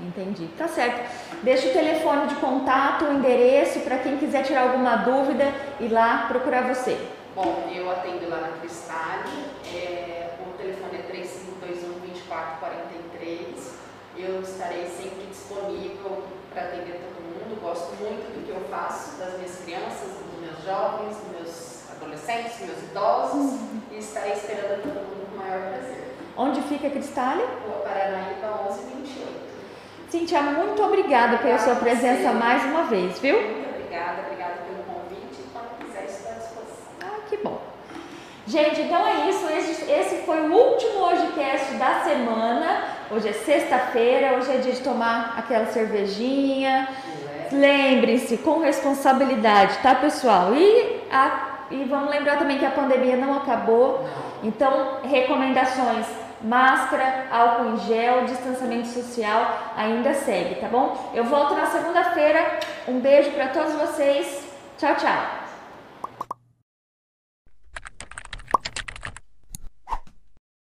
Entendi. 0.00 0.48
Tá 0.58 0.68
certo. 0.68 1.10
Deixa 1.42 1.68
o 1.68 1.72
telefone 1.72 2.26
de 2.28 2.34
contato, 2.36 3.04
o 3.04 3.12
endereço 3.12 3.80
para 3.80 3.98
quem 3.98 4.16
quiser 4.18 4.44
tirar 4.44 4.62
alguma 4.62 4.96
dúvida 4.96 5.52
e 5.80 5.88
lá 5.88 6.26
procurar 6.28 6.62
você. 6.62 6.98
Bom, 7.34 7.70
eu 7.74 7.90
atendo 7.90 8.28
lá 8.28 8.40
na 8.40 8.48
Cristale. 8.58 9.30
É, 9.74 10.30
o 10.40 10.56
telefone 10.58 10.98
é 10.98 11.02
3521 11.02 12.00
2443. 12.00 13.82
Eu 14.16 14.42
estarei 14.42 14.86
sempre 14.86 15.26
disponível 15.30 16.24
para 16.52 16.64
atender 16.64 17.00
todo 17.00 17.22
mundo, 17.22 17.60
gosto 17.62 17.94
muito 17.96 18.28
do 18.34 18.44
que 18.44 18.50
eu 18.50 18.60
faço, 18.68 19.18
das 19.18 19.36
minhas 19.38 19.56
crianças, 19.64 20.08
dos 20.18 20.40
meus 20.40 20.62
jovens, 20.64 21.16
dos 21.16 21.30
meus 21.32 21.90
adolescentes, 21.90 22.58
dos 22.58 22.66
meus 22.66 22.82
idosos, 22.90 23.52
uhum. 23.52 23.80
e 23.90 23.98
estarei 23.98 24.32
esperando 24.32 24.82
todo 24.82 24.94
mundo 24.94 25.30
com 25.30 25.36
o 25.36 25.38
maior 25.38 25.60
prazer. 25.70 26.01
Onde 26.36 26.60
fica 26.62 26.86
a 26.86 26.90
Cristália? 26.90 27.46
Paranaíba 27.84 28.62
1128. 28.68 29.52
Cintia, 30.08 30.42
muito 30.42 30.82
obrigada 30.82 31.38
pela 31.38 31.58
sua 31.58 31.76
presença 31.76 32.32
mais 32.32 32.64
uma 32.64 32.84
vez, 32.84 33.18
viu? 33.18 33.40
Muito 33.40 33.68
obrigada, 33.68 34.22
obrigada 34.26 34.54
pelo 34.66 34.82
convite 34.84 35.42
quando 35.52 35.78
quiser 35.78 36.04
estou 36.04 36.32
à 36.32 36.34
disposição. 36.34 36.94
Ah, 37.00 37.20
que 37.28 37.36
bom. 37.38 37.60
Gente, 38.46 38.82
então 38.82 39.06
é 39.06 39.28
isso. 39.28 39.46
Esse, 39.46 39.90
esse 39.90 40.16
foi 40.26 40.40
o 40.40 40.52
último 40.52 40.92
semana. 42.12 42.84
Hoje 43.10 43.28
é 43.28 43.32
sexta-feira, 43.32 44.36
hoje 44.36 44.50
é 44.50 44.58
dia 44.58 44.72
de 44.72 44.80
tomar 44.80 45.34
aquela 45.38 45.66
cervejinha. 45.66 46.88
Lembrem-se, 47.50 48.38
com 48.38 48.60
responsabilidade, 48.60 49.78
tá, 49.82 49.94
pessoal? 49.94 50.54
E, 50.54 51.00
a, 51.10 51.66
e 51.70 51.84
vamos 51.84 52.10
lembrar 52.10 52.38
também 52.38 52.58
que 52.58 52.64
a 52.64 52.70
pandemia 52.70 53.16
não 53.16 53.34
acabou. 53.34 54.06
Então, 54.42 54.98
recomendações: 55.02 56.06
máscara, 56.44 57.26
álcool 57.30 57.74
em 57.74 57.78
gel, 57.80 58.24
distanciamento 58.24 58.88
social 58.88 59.72
ainda 59.76 60.14
segue, 60.14 60.56
tá 60.56 60.68
bom? 60.68 61.10
Eu 61.14 61.24
volto 61.24 61.54
na 61.54 61.66
segunda-feira. 61.66 62.60
Um 62.88 63.00
beijo 63.00 63.30
para 63.30 63.48
todos 63.48 63.72
vocês. 63.74 64.44
Tchau, 64.78 64.94
tchau. 64.96 65.41